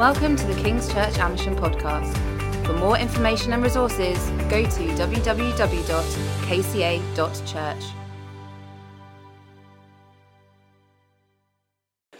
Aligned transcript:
Welcome 0.00 0.34
to 0.36 0.46
the 0.46 0.54
King's 0.62 0.90
Church 0.90 1.18
Amersham 1.18 1.54
podcast. 1.56 2.16
For 2.64 2.72
more 2.72 2.96
information 2.96 3.52
and 3.52 3.62
resources, 3.62 4.30
go 4.48 4.62
to 4.62 4.88
www.kca.church. 4.96 5.44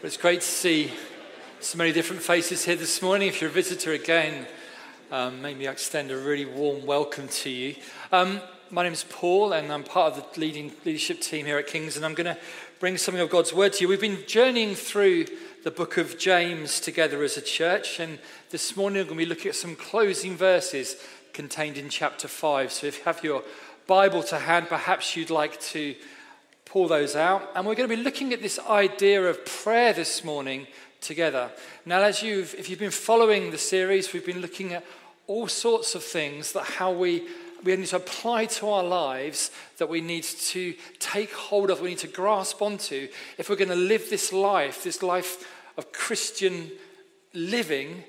It's 0.03 0.16
great 0.19 0.43
to 0.43 0.46
see 0.46 0.93
so 1.61 1.79
many 1.79 1.93
different 1.93 2.20
faces 2.20 2.66
here 2.66 2.77
this 2.77 3.00
morning. 3.00 3.29
If 3.29 3.40
you're 3.40 3.48
a 3.48 3.52
visitor 3.54 3.92
again, 3.92 4.46
um, 5.10 5.40
maybe 5.40 5.66
I 5.66 5.72
extend 5.72 6.10
a 6.10 6.18
really 6.18 6.44
warm 6.44 6.84
welcome 6.84 7.28
to 7.28 7.48
you. 7.48 7.76
Um, 8.12 8.42
my 8.68 8.82
name 8.82 8.92
is 8.92 9.06
Paul, 9.08 9.54
and 9.54 9.72
I'm 9.72 9.84
part 9.84 10.12
of 10.12 10.34
the 10.34 10.40
leading 10.40 10.70
leadership 10.84 11.22
team 11.22 11.46
here 11.46 11.56
at 11.56 11.66
Kings, 11.66 11.96
and 11.96 12.04
I'm 12.04 12.12
going 12.12 12.26
to 12.26 12.36
bring 12.78 12.98
something 12.98 13.22
of 13.22 13.30
God's 13.30 13.54
word 13.54 13.72
to 13.72 13.80
you. 13.80 13.88
We've 13.88 14.00
been 14.00 14.22
journeying 14.26 14.74
through 14.74 15.24
the 15.62 15.70
book 15.70 15.98
of 15.98 16.18
James 16.18 16.80
together 16.80 17.22
as 17.22 17.36
a 17.36 17.43
church. 17.43 18.00
And 18.00 18.18
this 18.48 18.76
morning, 18.76 19.03
we're 19.03 19.08
going 19.08 19.18
to 19.18 19.25
be 19.25 19.29
looking 19.29 19.50
at 19.50 19.54
some 19.54 19.76
closing 19.76 20.35
verses 20.36 20.96
contained 21.35 21.76
in 21.76 21.90
chapter 21.90 22.29
5. 22.29 22.72
So 22.72 22.86
if 22.86 22.98
you 22.98 23.04
have 23.04 23.22
your 23.22 23.43
Bible 23.86 24.22
to 24.25 24.38
hand, 24.38 24.68
perhaps 24.68 25.16
you'd 25.16 25.29
like 25.29 25.61
to 25.61 25.94
pull 26.64 26.88
those 26.88 27.14
out. 27.14 27.50
And 27.54 27.66
we're 27.66 27.75
going 27.75 27.90
to 27.90 27.96
be 27.96 28.02
looking 28.02 28.32
at 28.32 28.40
this 28.40 28.58
idea 28.58 29.22
of 29.22 29.44
prayer 29.44 29.93
this 29.93 30.25
morning 30.25 30.66
together. 31.02 31.50
Now, 31.85 32.02
as 32.02 32.22
you've, 32.22 32.55
if 32.55 32.70
you've 32.70 32.78
been 32.78 32.91
following 32.91 33.50
the 33.50 33.58
series, 33.58 34.14
we've 34.14 34.24
been 34.24 34.41
looking 34.41 34.72
at 34.72 34.84
all 35.27 35.47
sorts 35.47 35.94
of 35.94 36.02
things 36.02 36.52
that 36.52 36.64
how 36.64 36.91
we 36.91 37.27
we 37.64 37.77
need 37.77 37.87
to 37.87 37.97
apply 37.97 38.47
to 38.47 38.69
our 38.69 38.83
lives 38.83 39.50
that 39.78 39.89
we 39.89 40.00
need 40.00 40.25
to 40.25 40.75
take 40.98 41.33
hold 41.33 41.70
of, 41.70 41.81
we 41.81 41.91
need 41.91 41.98
to 41.98 42.09
grasp 42.09 42.62
onto 42.62 43.09
if 43.39 43.48
we're 43.48 43.56
going 43.56 43.69
to 43.69 43.77
live 43.77 44.09
this 44.11 44.33
life, 44.33 44.83
this 44.83 45.03
life 45.03 45.47
of 45.77 45.92
Christian 45.92 46.70
living, 47.34 48.05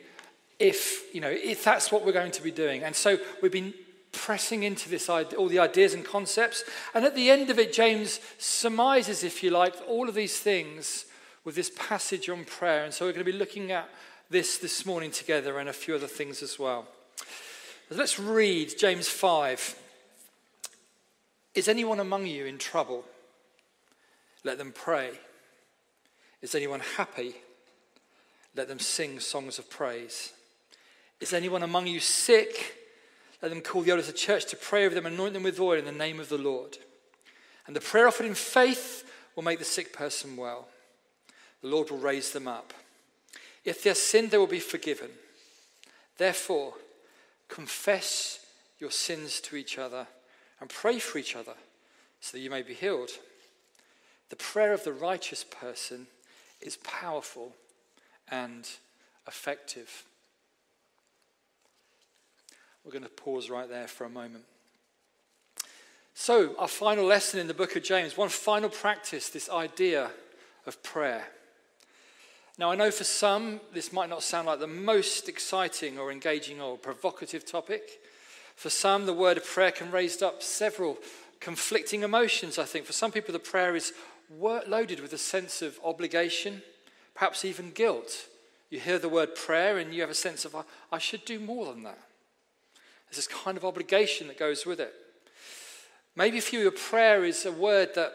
if, 0.60 1.14
you 1.14 1.22
know, 1.22 1.30
if 1.30 1.64
that's 1.64 1.92
what 1.92 2.06
we're 2.06 2.12
going 2.12 2.32
to 2.32 2.44
be 2.44 2.52
doing. 2.52 2.84
And 2.84 2.96
so 2.96 3.18
we've 3.42 3.52
been 3.52 3.74
pressing 4.12 4.64
into 4.64 4.90
this 4.90 5.10
all 5.10 5.48
the 5.48 5.60
ideas 5.60 5.94
and 5.94 6.04
concepts. 6.04 6.64
And 6.94 7.06
at 7.06 7.16
the 7.16 7.30
end 7.30 7.50
of 7.50 7.60
it, 7.60 7.74
James 7.74 8.20
surmises, 8.38 9.24
if 9.24 9.44
you 9.44 9.52
like, 9.52 9.76
all 9.88 10.10
of 10.10 10.16
these 10.16 10.40
things 10.40 11.06
with 11.44 11.56
this 11.56 11.72
passage 11.76 12.30
on 12.30 12.46
prayer. 12.46 12.84
And 12.84 12.94
so 12.94 13.06
we're 13.06 13.14
going 13.14 13.26
to 13.26 13.32
be 13.32 13.38
looking 13.38 13.72
at 13.72 13.90
this 14.30 14.58
this 14.58 14.86
morning 14.86 15.12
together 15.12 15.60
and 15.60 15.68
a 15.68 15.74
few 15.74 15.96
other 15.96 16.08
things 16.08 16.44
as 16.44 16.60
well. 16.60 16.88
Let's 17.94 18.18
read 18.18 18.74
James 18.80 19.10
5. 19.10 19.76
Is 21.54 21.68
anyone 21.68 22.00
among 22.00 22.26
you 22.26 22.46
in 22.46 22.58
trouble? 22.58 23.04
Let 24.46 24.58
them 24.58 24.72
pray. 24.72 25.10
Is 26.42 26.56
anyone 26.56 26.80
happy? 26.96 27.36
Let 28.56 28.70
them 28.70 28.80
sing 28.80 29.20
songs 29.20 29.60
of 29.60 29.70
praise. 29.70 30.32
Is 31.20 31.34
anyone 31.34 31.64
among 31.64 31.88
you 31.88 32.00
sick? 32.00 32.78
Let 33.42 33.50
them 33.50 33.60
call 33.60 33.82
the 33.82 33.92
elders 33.92 34.08
of 34.08 34.14
the 34.14 34.20
church 34.20 34.46
to 34.46 34.56
pray 34.56 34.86
over 34.86 34.96
them, 34.96 35.06
anoint 35.06 35.34
them 35.34 35.44
with 35.44 35.60
oil 35.60 35.78
in 35.78 35.84
the 35.84 35.92
name 35.92 36.22
of 36.22 36.30
the 36.30 36.38
Lord. 36.38 36.78
And 37.68 37.76
the 37.76 37.82
prayer 37.82 38.08
offered 38.08 38.26
in 38.26 38.36
faith 38.36 39.04
will 39.36 39.44
make 39.44 39.60
the 39.60 39.66
sick 39.66 39.92
person 39.92 40.38
well. 40.38 40.70
The 41.62 41.68
Lord 41.68 41.92
will 41.92 41.98
raise 41.98 42.32
them 42.32 42.48
up. 42.48 42.74
If 43.66 43.84
they 43.84 43.90
have 43.90 43.98
sinned, 43.98 44.32
they 44.32 44.38
will 44.38 44.48
be 44.48 44.62
forgiven. 44.62 45.10
Therefore, 46.18 46.76
Confess 47.52 48.46
your 48.80 48.92
sins 48.92 49.42
to 49.42 49.58
each 49.58 49.78
other 49.78 50.08
and 50.62 50.70
pray 50.70 51.00
for 51.00 51.18
each 51.18 51.36
other 51.36 51.54
so 52.22 52.38
that 52.38 52.42
you 52.42 52.50
may 52.50 52.62
be 52.62 52.74
healed. 52.74 53.10
The 54.30 54.38
prayer 54.38 54.72
of 54.72 54.86
the 54.86 54.94
righteous 54.94 55.44
person 55.44 56.08
is 56.62 56.78
powerful 56.78 57.54
and 58.30 58.68
effective. 59.28 60.06
We're 62.86 62.94
going 62.94 63.04
to 63.04 63.10
pause 63.10 63.50
right 63.50 63.68
there 63.68 63.88
for 63.88 64.06
a 64.06 64.10
moment. 64.10 64.46
So, 66.14 66.56
our 66.58 66.70
final 66.70 67.06
lesson 67.06 67.40
in 67.42 67.48
the 67.48 67.54
book 67.54 67.76
of 67.76 67.84
James, 67.84 68.16
one 68.16 68.30
final 68.30 68.70
practice, 68.70 69.28
this 69.28 69.50
idea 69.50 70.12
of 70.66 70.82
prayer. 70.84 71.26
Now, 72.58 72.72
I 72.72 72.76
know 72.76 72.92
for 72.92 73.04
some 73.04 73.60
this 73.74 73.94
might 73.94 74.10
not 74.10 74.24
sound 74.24 74.48
like 74.48 74.60
the 74.60 74.68
most 74.68 75.30
exciting 75.30 75.98
or 75.98 76.12
engaging 76.12 76.62
or 76.62 76.78
provocative 76.78 77.46
topic. 77.46 78.02
For 78.56 78.70
some, 78.70 79.06
the 79.06 79.14
word 79.14 79.38
of 79.38 79.46
prayer 79.46 79.72
can 79.72 79.90
raise 79.90 80.22
up 80.22 80.44
several 80.44 80.98
conflicting 81.40 82.04
emotions, 82.04 82.60
I 82.60 82.66
think. 82.66 82.86
For 82.86 82.94
some 82.94 83.12
people, 83.12 83.34
the 83.34 83.40
prayer 83.40 83.76
is 83.76 83.94
loaded 84.40 85.00
with 85.00 85.14
a 85.14 85.18
sense 85.18 85.62
of 85.62 85.80
obligation, 85.84 86.62
perhaps 87.16 87.44
even 87.44 87.72
guilt. 87.72 88.28
You 88.70 88.80
hear 88.80 89.00
the 89.00 89.10
word 89.10 89.36
prayer 89.36 89.78
and 89.78 89.94
you 89.94 90.02
have 90.02 90.10
a 90.10 90.16
sense 90.16 90.46
of, 90.46 90.56
I 90.92 90.98
should 90.98 91.26
do 91.26 91.40
more 91.40 91.66
than 91.66 91.84
that. 91.84 92.00
There's 93.08 93.26
this 93.26 93.28
kind 93.28 93.58
of 93.58 93.66
obligation 93.66 94.28
that 94.28 94.38
goes 94.38 94.66
with 94.66 94.80
it. 94.80 94.94
Maybe 96.16 96.40
for 96.40 96.56
you, 96.56 96.68
a 96.68 96.72
prayer 96.72 97.26
is 97.26 97.46
a 97.46 97.52
word 97.52 97.96
that 97.96 98.14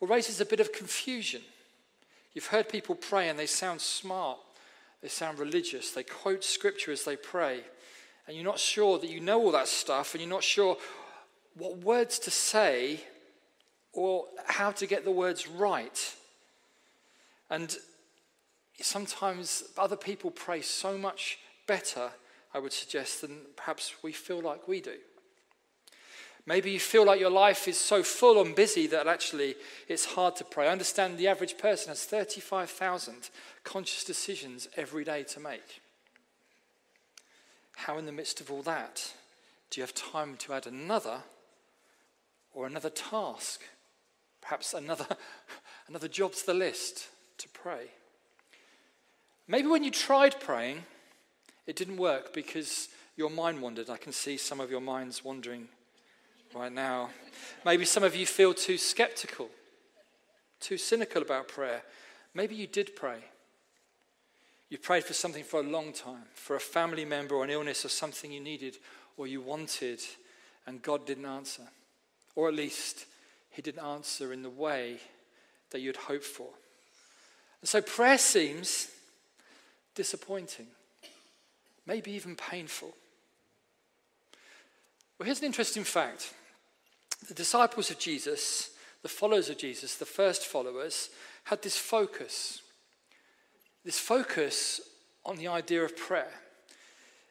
raises 0.00 0.40
a 0.40 0.46
bit 0.46 0.60
of 0.60 0.72
confusion. 0.72 1.42
You've 2.36 2.48
heard 2.48 2.68
people 2.68 2.94
pray 2.94 3.30
and 3.30 3.38
they 3.38 3.46
sound 3.46 3.80
smart, 3.80 4.38
they 5.00 5.08
sound 5.08 5.38
religious, 5.38 5.92
they 5.92 6.02
quote 6.02 6.44
scripture 6.44 6.92
as 6.92 7.02
they 7.02 7.16
pray, 7.16 7.62
and 8.26 8.36
you're 8.36 8.44
not 8.44 8.58
sure 8.58 8.98
that 8.98 9.08
you 9.08 9.20
know 9.20 9.40
all 9.40 9.52
that 9.52 9.68
stuff, 9.68 10.12
and 10.12 10.20
you're 10.20 10.28
not 10.28 10.44
sure 10.44 10.76
what 11.54 11.78
words 11.78 12.18
to 12.18 12.30
say 12.30 13.00
or 13.94 14.26
how 14.44 14.70
to 14.72 14.86
get 14.86 15.06
the 15.06 15.10
words 15.10 15.48
right. 15.48 16.14
And 17.48 17.74
sometimes 18.82 19.64
other 19.78 19.96
people 19.96 20.30
pray 20.30 20.60
so 20.60 20.98
much 20.98 21.38
better, 21.66 22.10
I 22.52 22.58
would 22.58 22.74
suggest, 22.74 23.22
than 23.22 23.38
perhaps 23.56 23.94
we 24.02 24.12
feel 24.12 24.42
like 24.42 24.68
we 24.68 24.82
do. 24.82 24.96
Maybe 26.46 26.70
you 26.70 26.78
feel 26.78 27.04
like 27.04 27.18
your 27.18 27.30
life 27.30 27.66
is 27.66 27.76
so 27.76 28.04
full 28.04 28.40
and 28.40 28.54
busy 28.54 28.86
that 28.88 29.08
actually 29.08 29.56
it's 29.88 30.04
hard 30.04 30.36
to 30.36 30.44
pray. 30.44 30.68
I 30.68 30.72
understand 30.72 31.18
the 31.18 31.26
average 31.26 31.58
person 31.58 31.88
has 31.88 32.04
35,000 32.04 33.30
conscious 33.64 34.04
decisions 34.04 34.68
every 34.76 35.02
day 35.02 35.24
to 35.24 35.40
make. 35.40 35.82
How, 37.74 37.98
in 37.98 38.06
the 38.06 38.12
midst 38.12 38.40
of 38.40 38.50
all 38.50 38.62
that, 38.62 39.12
do 39.70 39.80
you 39.80 39.82
have 39.82 39.92
time 39.92 40.36
to 40.38 40.52
add 40.52 40.68
another 40.68 41.18
or 42.54 42.66
another 42.66 42.90
task? 42.90 43.62
Perhaps 44.40 44.72
another, 44.72 45.06
another 45.88 46.08
job 46.08 46.32
to 46.34 46.46
the 46.46 46.54
list 46.54 47.08
to 47.38 47.48
pray. 47.48 47.90
Maybe 49.48 49.66
when 49.66 49.82
you 49.82 49.90
tried 49.90 50.40
praying, 50.40 50.84
it 51.66 51.74
didn't 51.74 51.96
work 51.96 52.32
because 52.32 52.88
your 53.16 53.30
mind 53.30 53.60
wandered. 53.60 53.90
I 53.90 53.96
can 53.96 54.12
see 54.12 54.36
some 54.36 54.60
of 54.60 54.70
your 54.70 54.80
minds 54.80 55.24
wandering 55.24 55.68
right 56.56 56.72
now. 56.72 57.10
Maybe 57.64 57.84
some 57.84 58.02
of 58.02 58.16
you 58.16 58.26
feel 58.26 58.54
too 58.54 58.78
skeptical, 58.78 59.50
too 60.60 60.78
cynical 60.78 61.22
about 61.22 61.48
prayer. 61.48 61.82
Maybe 62.34 62.54
you 62.54 62.66
did 62.66 62.96
pray. 62.96 63.18
You 64.68 64.78
prayed 64.78 65.04
for 65.04 65.12
something 65.12 65.44
for 65.44 65.60
a 65.60 65.62
long 65.62 65.92
time, 65.92 66.24
for 66.34 66.56
a 66.56 66.60
family 66.60 67.04
member 67.04 67.34
or 67.34 67.44
an 67.44 67.50
illness 67.50 67.84
or 67.84 67.88
something 67.88 68.32
you 68.32 68.40
needed 68.40 68.78
or 69.16 69.26
you 69.26 69.40
wanted, 69.40 70.00
and 70.66 70.82
God 70.82 71.06
didn't 71.06 71.26
answer. 71.26 71.62
Or 72.34 72.48
at 72.48 72.54
least, 72.54 73.06
He 73.50 73.62
didn't 73.62 73.84
answer 73.84 74.32
in 74.32 74.42
the 74.42 74.50
way 74.50 74.96
that 75.70 75.80
you'd 75.80 75.96
hoped 75.96 76.24
for. 76.24 76.48
And 77.60 77.68
so 77.68 77.80
prayer 77.80 78.18
seems 78.18 78.90
disappointing, 79.94 80.66
maybe 81.86 82.12
even 82.12 82.36
painful. 82.36 82.92
Well, 85.18 85.24
here's 85.24 85.38
an 85.38 85.46
interesting 85.46 85.84
fact 85.84 86.34
the 87.28 87.34
disciples 87.34 87.90
of 87.90 87.98
Jesus, 87.98 88.70
the 89.02 89.08
followers 89.08 89.48
of 89.48 89.58
Jesus, 89.58 89.96
the 89.96 90.04
first 90.04 90.46
followers, 90.46 91.10
had 91.44 91.62
this 91.62 91.76
focus. 91.76 92.62
This 93.84 93.98
focus 93.98 94.80
on 95.24 95.36
the 95.36 95.48
idea 95.48 95.84
of 95.84 95.96
prayer. 95.96 96.32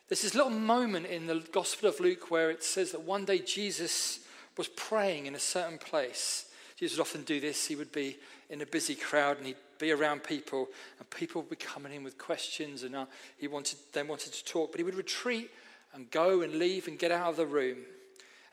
There's 0.08 0.22
this 0.22 0.36
little 0.36 0.52
moment 0.52 1.08
in 1.08 1.28
the 1.28 1.40
Gospel 1.52 1.90
of 1.90 2.00
Luke 2.00 2.30
where 2.30 2.52
it 2.52 2.64
says 2.64 2.92
that 2.92 3.02
one 3.02 3.26
day 3.26 3.40
Jesus 3.40 4.20
was 4.58 4.68
praying 4.68 5.26
in 5.26 5.36
a 5.36 5.40
certain 5.40 5.78
place. 5.78 6.46
Jesus 6.78 6.98
would 6.98 7.04
often 7.04 7.24
do 7.24 7.40
this. 7.40 7.68
He 7.68 7.76
would 7.76 7.92
be 7.92 8.18
in 8.50 8.62
a 8.62 8.66
busy 8.66 8.96
crowd 8.96 9.38
and 9.38 9.48
he'd 9.48 9.56
be 9.80 9.92
around 9.92 10.24
people, 10.24 10.70
and 11.00 11.10
people 11.10 11.42
would 11.42 11.50
be 11.50 11.56
coming 11.56 11.94
in 11.94 12.04
with 12.04 12.18
questions, 12.18 12.84
and 12.84 12.96
uh, 12.96 13.06
he 13.38 13.48
wanted, 13.48 13.78
they 13.94 14.04
wanted 14.04 14.34
to 14.34 14.46
talk, 14.46 14.72
but 14.72 14.80
he 14.80 14.84
would 14.84 14.96
retreat 14.96 15.52
and 15.94 16.10
go 16.12 16.42
and 16.42 16.56
leave 16.56 16.88
and 16.88 17.00
get 17.00 17.12
out 17.12 17.30
of 17.30 17.36
the 17.38 17.46
room. 17.46 17.78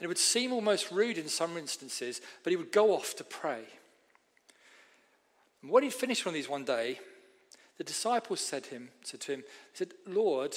And 0.02 0.06
it 0.06 0.08
would 0.08 0.18
seem 0.18 0.52
almost 0.52 0.90
rude 0.90 1.16
in 1.16 1.28
some 1.28 1.56
instances, 1.56 2.20
but 2.42 2.50
he 2.50 2.56
would 2.56 2.72
go 2.72 2.92
off 2.92 3.14
to 3.14 3.22
pray. 3.22 3.62
And 5.62 5.70
when 5.70 5.84
he'd 5.84 5.92
finished 5.94 6.26
one 6.26 6.30
of 6.30 6.34
these 6.34 6.48
one 6.48 6.64
day, 6.64 6.98
the 7.78 7.84
disciples 7.84 8.40
said, 8.40 8.66
him, 8.66 8.88
said 9.04 9.20
to 9.20 9.32
him, 9.34 9.40
they 9.42 9.76
said, 9.78 9.92
Lord, 10.04 10.56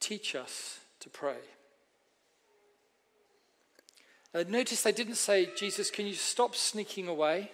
teach 0.00 0.34
us 0.34 0.80
to 0.98 1.10
pray. 1.10 1.36
Notice 4.34 4.82
they 4.82 4.90
didn't 4.90 5.14
say, 5.14 5.50
Jesus, 5.56 5.88
can 5.88 6.08
you 6.08 6.14
stop 6.14 6.56
sneaking 6.56 7.06
away? 7.06 7.52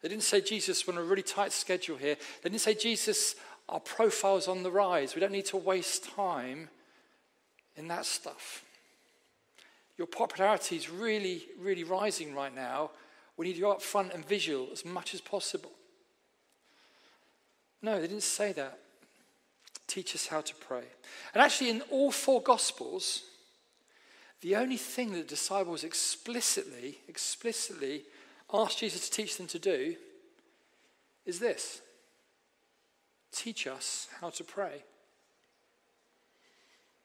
They 0.00 0.08
didn't 0.08 0.22
say, 0.22 0.40
Jesus, 0.40 0.86
we're 0.86 0.94
on 0.94 1.00
a 1.00 1.04
really 1.04 1.22
tight 1.22 1.52
schedule 1.52 1.98
here. 1.98 2.16
They 2.42 2.48
didn't 2.48 2.62
say, 2.62 2.72
Jesus, 2.72 3.34
our 3.68 3.80
profile's 3.80 4.48
on 4.48 4.62
the 4.62 4.70
rise. 4.70 5.14
We 5.14 5.20
don't 5.20 5.32
need 5.32 5.44
to 5.46 5.58
waste 5.58 6.08
time 6.16 6.70
in 7.76 7.88
that 7.88 8.06
stuff. 8.06 8.64
Your 9.96 10.06
popularity 10.06 10.76
is 10.76 10.90
really, 10.90 11.44
really 11.58 11.84
rising 11.84 12.34
right 12.34 12.54
now. 12.54 12.90
We 13.36 13.46
need 13.46 13.56
you 13.56 13.70
up 13.70 13.82
front 13.82 14.12
and 14.12 14.26
visual 14.26 14.68
as 14.72 14.84
much 14.84 15.14
as 15.14 15.20
possible. 15.20 15.72
No, 17.82 18.00
they 18.00 18.06
didn't 18.06 18.22
say 18.22 18.52
that. 18.52 18.78
Teach 19.86 20.14
us 20.14 20.26
how 20.26 20.40
to 20.40 20.54
pray. 20.54 20.84
And 21.34 21.42
actually, 21.42 21.70
in 21.70 21.82
all 21.90 22.10
four 22.10 22.42
Gospels, 22.42 23.22
the 24.40 24.56
only 24.56 24.76
thing 24.76 25.12
that 25.12 25.18
the 25.18 25.24
disciples 25.24 25.84
explicitly, 25.84 26.98
explicitly 27.08 28.04
asked 28.52 28.78
Jesus 28.78 29.08
to 29.08 29.14
teach 29.14 29.36
them 29.36 29.46
to 29.48 29.58
do 29.58 29.96
is 31.24 31.38
this 31.38 31.80
teach 33.32 33.66
us 33.66 34.08
how 34.20 34.30
to 34.30 34.44
pray. 34.44 34.84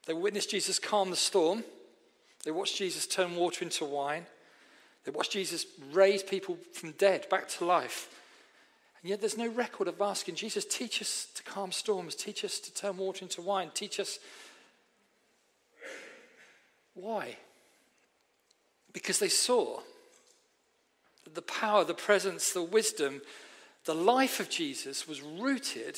They 0.05 0.13
witnessed 0.13 0.51
Jesus 0.51 0.79
calm 0.79 1.09
the 1.09 1.15
storm. 1.15 1.63
They 2.43 2.51
watched 2.51 2.77
Jesus 2.77 3.05
turn 3.05 3.35
water 3.35 3.63
into 3.63 3.85
wine. 3.85 4.25
They 5.03 5.11
watched 5.11 5.31
Jesus 5.31 5.65
raise 5.91 6.23
people 6.23 6.57
from 6.73 6.91
dead 6.93 7.27
back 7.29 7.47
to 7.49 7.65
life. 7.65 8.09
And 9.01 9.09
yet 9.09 9.21
there's 9.21 9.37
no 9.37 9.47
record 9.47 9.87
of 9.87 10.01
asking 10.01 10.35
Jesus, 10.35 10.65
teach 10.65 11.01
us 11.01 11.27
to 11.35 11.43
calm 11.43 11.71
storms, 11.71 12.15
teach 12.15 12.43
us 12.43 12.59
to 12.59 12.73
turn 12.73 12.97
water 12.97 13.23
into 13.23 13.41
wine, 13.41 13.71
teach 13.73 13.99
us. 13.99 14.19
Why? 16.93 17.37
Because 18.91 19.19
they 19.19 19.29
saw 19.29 19.79
that 21.23 21.35
the 21.35 21.41
power, 21.41 21.85
the 21.85 21.93
presence, 21.93 22.51
the 22.51 22.63
wisdom, 22.63 23.21
the 23.85 23.95
life 23.95 24.39
of 24.39 24.49
Jesus 24.49 25.07
was 25.07 25.21
rooted 25.21 25.97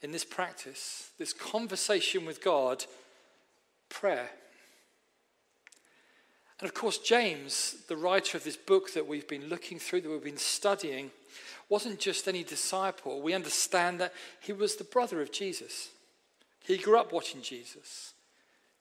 in 0.00 0.10
this 0.10 0.24
practice, 0.24 1.10
this 1.18 1.32
conversation 1.32 2.24
with 2.24 2.42
God, 2.42 2.84
prayer. 3.88 4.30
And 6.60 6.68
of 6.68 6.74
course, 6.74 6.98
James, 6.98 7.76
the 7.88 7.96
writer 7.96 8.36
of 8.36 8.44
this 8.44 8.56
book 8.56 8.92
that 8.94 9.06
we've 9.06 9.26
been 9.26 9.48
looking 9.48 9.78
through, 9.78 10.02
that 10.02 10.10
we've 10.10 10.22
been 10.22 10.36
studying, 10.36 11.10
wasn't 11.68 11.98
just 11.98 12.28
any 12.28 12.44
disciple. 12.44 13.20
We 13.20 13.34
understand 13.34 14.00
that 14.00 14.12
he 14.40 14.52
was 14.52 14.76
the 14.76 14.84
brother 14.84 15.20
of 15.20 15.32
Jesus. 15.32 15.90
He 16.60 16.78
grew 16.78 16.98
up 16.98 17.12
watching 17.12 17.42
Jesus. 17.42 18.12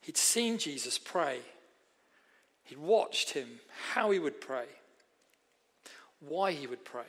He'd 0.02 0.18
seen 0.18 0.58
Jesus 0.58 0.98
pray. 0.98 1.40
He'd 2.64 2.78
watched 2.78 3.32
him, 3.32 3.48
how 3.94 4.12
he 4.12 4.20
would 4.20 4.40
pray, 4.40 4.66
why 6.20 6.52
he 6.52 6.68
would 6.68 6.86
pray, 6.86 7.04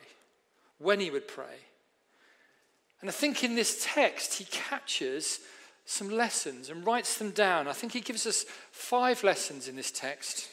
when 0.78 0.98
he 0.98 1.10
would 1.10 1.28
pray. 1.28 1.60
And 3.00 3.10
I 3.10 3.12
think 3.12 3.44
in 3.44 3.54
this 3.54 3.84
text, 3.84 4.34
he 4.34 4.44
captures 4.44 5.40
some 5.84 6.08
lessons 6.08 6.70
and 6.70 6.86
writes 6.86 7.18
them 7.18 7.30
down. 7.30 7.68
I 7.68 7.72
think 7.72 7.92
he 7.92 8.00
gives 8.00 8.26
us 8.26 8.44
five 8.70 9.22
lessons 9.22 9.68
in 9.68 9.76
this 9.76 9.90
text. 9.90 10.48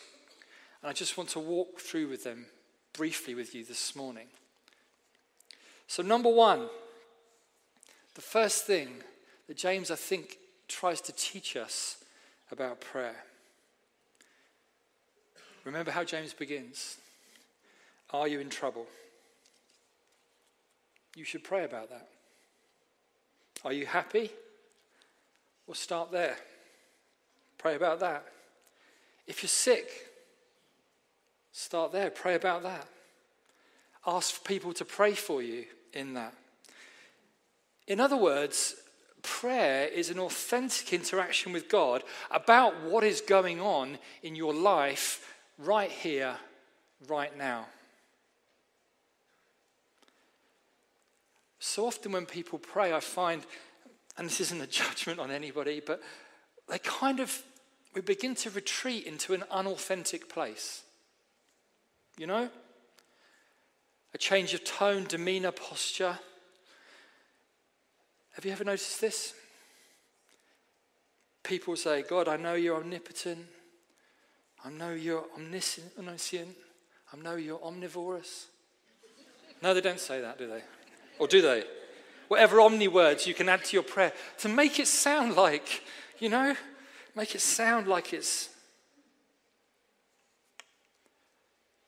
And 0.82 0.90
I 0.90 0.94
just 0.94 1.18
want 1.18 1.30
to 1.30 1.40
walk 1.40 1.80
through 1.80 2.08
with 2.08 2.24
them 2.24 2.46
briefly 2.94 3.36
with 3.36 3.54
you 3.54 3.64
this 3.64 3.96
morning. 3.96 4.28
So, 5.88 6.02
number 6.02 6.30
one, 6.30 6.68
the 8.16 8.22
first 8.22 8.66
thing 8.66 8.90
that 9.48 9.58
James, 9.58 9.92
I 9.92 9.96
think, 9.96 10.38
tries 10.68 11.02
to 11.02 11.12
teach 11.12 11.56
us 11.56 12.04
about 12.52 12.82
prayer. 12.82 13.24
Remember 15.66 15.92
how 15.92 16.04
James 16.04 16.34
begins 16.34 16.98
Are 18.12 18.28
you 18.28 18.40
in 18.40 18.50
trouble? 18.50 18.88
You 21.16 21.26
should 21.26 21.44
pray 21.44 21.66
about 21.66 21.90
that. 21.90 22.08
Are 23.64 23.74
you 23.74 23.86
happy? 23.86 24.32
Well, 25.68 25.76
start 25.76 26.12
there. 26.12 26.38
Pray 27.58 27.76
about 27.76 28.00
that. 28.00 28.26
If 29.28 29.44
you're 29.44 29.50
sick, 29.50 30.11
start 31.52 31.92
there. 31.92 32.10
Pray 32.10 32.36
about 32.36 32.64
that. 32.64 32.88
Ask 34.06 34.44
people 34.44 34.74
to 34.74 34.86
pray 34.86 35.14
for 35.14 35.42
you 35.42 35.66
in 35.94 36.14
that. 36.16 36.34
In 37.88 38.00
other 38.00 38.18
words, 38.18 38.76
prayer 39.22 39.88
is 39.88 40.10
an 40.10 40.20
authentic 40.20 40.94
interaction 40.94 41.52
with 41.52 41.70
God 41.70 42.04
about 42.30 42.82
what 42.84 43.04
is 43.04 43.22
going 43.22 43.60
on 43.60 43.98
in 44.24 44.36
your 44.36 44.54
life 44.54 45.36
right 45.58 45.92
here, 45.92 46.36
right 47.08 47.36
now. 47.38 47.66
So 51.60 51.86
often 51.86 52.12
when 52.12 52.26
people 52.26 52.58
pray, 52.58 52.92
I 52.92 53.00
find, 53.00 53.46
and 54.18 54.28
this 54.28 54.42
isn't 54.42 54.62
a 54.62 54.68
judgment 54.82 55.20
on 55.20 55.30
anybody, 55.30 55.82
but 55.86 56.02
they 56.68 56.80
kind 56.80 57.20
of, 57.20 57.44
we 57.94 58.02
begin 58.02 58.34
to 58.36 58.50
retreat 58.50 59.06
into 59.06 59.34
an 59.34 59.44
unauthentic 59.52 60.28
place. 60.28 60.84
You 62.18 62.28
know? 62.28 62.50
A 64.14 64.18
change 64.18 64.54
of 64.54 64.64
tone, 64.64 65.06
demeanor, 65.08 65.52
posture. 65.52 66.18
Have 68.34 68.46
you 68.46 68.52
ever 68.52 68.64
noticed 68.64 69.02
this? 69.02 69.34
People 71.44 71.76
say, 71.76 72.04
God, 72.04 72.28
I 72.28 72.38
know 72.38 72.54
you're 72.54 72.78
omnipotent. 72.78 73.46
I 74.64 74.70
know 74.70 74.92
you're 74.92 75.26
omniscient. 75.36 75.92
I 75.98 77.18
know 77.18 77.36
you're 77.36 77.62
omnivorous. 77.64 78.48
No, 79.62 79.74
they 79.74 79.82
don't 79.82 80.00
say 80.00 80.22
that, 80.22 80.38
do 80.38 80.48
they? 80.48 80.62
Or 81.20 81.28
do 81.28 81.42
they? 81.42 81.64
Whatever 82.28 82.62
omni 82.62 82.88
words 82.88 83.28
you 83.28 83.34
can 83.34 83.50
add 83.50 83.66
to 83.66 83.76
your 83.76 83.84
prayer 83.84 84.14
to 84.40 84.50
make 84.50 84.80
it 84.80 84.88
sound 84.88 85.36
like, 85.36 85.84
you 86.20 86.30
know, 86.30 86.56
make 87.16 87.36
it 87.36 87.42
sound 87.42 87.88
like 87.88 88.14
it's. 88.14 88.50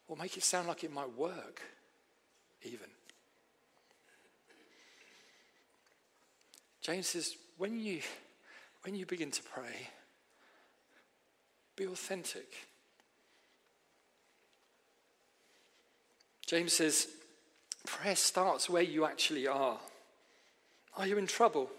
Or 0.07 0.17
make 0.17 0.37
it 0.37 0.43
sound 0.43 0.67
like 0.67 0.83
it 0.83 0.91
might 0.91 1.15
work, 1.17 1.61
even. 2.63 2.87
James 6.81 7.07
says, 7.07 7.35
when 7.57 7.79
you, 7.79 8.01
when 8.83 8.93
you 8.95 9.05
begin 9.05 9.31
to 9.31 9.41
pray, 9.43 9.87
be 11.75 11.85
authentic. 11.85 12.53
James 16.45 16.73
says, 16.73 17.07
Prayer 17.85 18.15
starts 18.15 18.69
where 18.69 18.83
you 18.83 19.05
actually 19.05 19.47
are. 19.47 19.77
Are 20.95 21.07
you 21.07 21.17
in 21.17 21.27
trouble? 21.27 21.69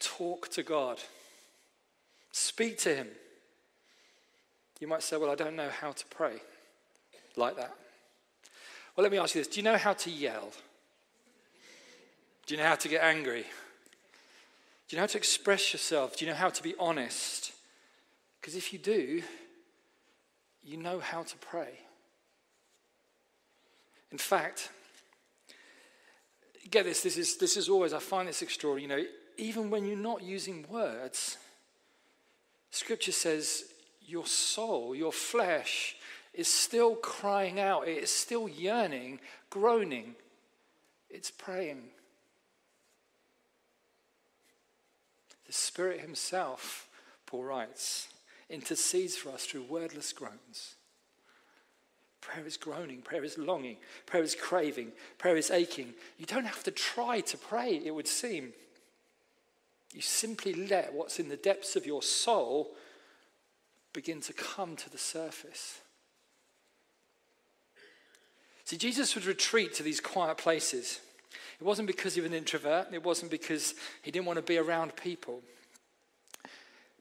Talk 0.00 0.48
to 0.50 0.62
God. 0.62 0.98
Speak 2.32 2.78
to 2.78 2.94
Him. 2.94 3.08
You 4.82 4.88
might 4.88 5.04
say, 5.04 5.16
Well, 5.16 5.30
I 5.30 5.36
don't 5.36 5.54
know 5.54 5.68
how 5.68 5.92
to 5.92 6.06
pray 6.06 6.42
like 7.36 7.54
that. 7.54 7.72
Well, 8.96 9.04
let 9.04 9.12
me 9.12 9.18
ask 9.18 9.32
you 9.32 9.40
this 9.40 9.46
Do 9.46 9.60
you 9.60 9.62
know 9.62 9.76
how 9.76 9.92
to 9.92 10.10
yell? 10.10 10.50
Do 12.46 12.54
you 12.54 12.60
know 12.60 12.66
how 12.66 12.74
to 12.74 12.88
get 12.88 13.00
angry? 13.00 13.42
Do 13.42 13.46
you 14.88 14.96
know 14.96 15.02
how 15.02 15.06
to 15.06 15.18
express 15.18 15.72
yourself? 15.72 16.16
Do 16.16 16.24
you 16.24 16.32
know 16.32 16.36
how 16.36 16.48
to 16.48 16.60
be 16.64 16.74
honest? 16.80 17.52
Because 18.40 18.56
if 18.56 18.72
you 18.72 18.80
do, 18.80 19.22
you 20.64 20.76
know 20.78 20.98
how 20.98 21.22
to 21.22 21.36
pray. 21.36 21.78
In 24.10 24.18
fact, 24.18 24.68
get 26.72 26.86
this, 26.86 27.02
this 27.02 27.16
is, 27.16 27.36
this 27.36 27.56
is 27.56 27.68
always, 27.68 27.92
I 27.92 28.00
find 28.00 28.26
this 28.26 28.42
extraordinary. 28.42 29.02
You 29.02 29.06
know, 29.06 29.10
even 29.36 29.70
when 29.70 29.86
you're 29.86 29.96
not 29.96 30.24
using 30.24 30.66
words, 30.68 31.38
Scripture 32.72 33.12
says 33.12 33.66
your 34.06 34.26
soul, 34.26 34.94
your 34.94 35.12
flesh, 35.12 35.96
is 36.34 36.48
still 36.48 36.94
crying 36.96 37.60
out, 37.60 37.86
it 37.86 38.02
is 38.02 38.10
still 38.10 38.48
yearning, 38.48 39.20
groaning, 39.50 40.14
it's 41.10 41.30
praying. 41.30 41.82
The 45.46 45.52
Spirit 45.52 46.00
Himself, 46.00 46.88
Paul 47.26 47.44
writes, 47.44 48.08
intercedes 48.48 49.16
for 49.16 49.30
us 49.30 49.44
through 49.44 49.64
wordless 49.64 50.12
groans. 50.12 50.74
Prayer 52.22 52.46
is 52.46 52.56
groaning, 52.56 53.02
prayer 53.02 53.24
is 53.24 53.36
longing, 53.36 53.76
prayer 54.06 54.22
is 54.22 54.34
craving, 54.34 54.92
prayer 55.18 55.36
is 55.36 55.50
aching. 55.50 55.92
You 56.18 56.24
don't 56.24 56.46
have 56.46 56.62
to 56.62 56.70
try 56.70 57.20
to 57.20 57.36
pray, 57.36 57.82
it 57.84 57.94
would 57.94 58.06
seem. 58.06 58.52
You 59.92 60.00
simply 60.00 60.54
let 60.54 60.94
what's 60.94 61.18
in 61.18 61.28
the 61.28 61.36
depths 61.36 61.76
of 61.76 61.84
your 61.84 62.02
soul 62.02 62.70
begin 63.92 64.20
to 64.22 64.32
come 64.32 64.76
to 64.76 64.90
the 64.90 64.98
surface. 64.98 65.80
See, 68.64 68.76
Jesus 68.76 69.14
would 69.14 69.26
retreat 69.26 69.74
to 69.74 69.82
these 69.82 70.00
quiet 70.00 70.38
places. 70.38 71.00
It 71.60 71.64
wasn't 71.64 71.88
because 71.88 72.14
he 72.14 72.20
was 72.20 72.30
an 72.30 72.36
introvert, 72.36 72.88
it 72.92 73.04
wasn't 73.04 73.30
because 73.30 73.74
he 74.02 74.10
didn't 74.10 74.26
want 74.26 74.38
to 74.38 74.42
be 74.42 74.58
around 74.58 74.96
people. 74.96 75.42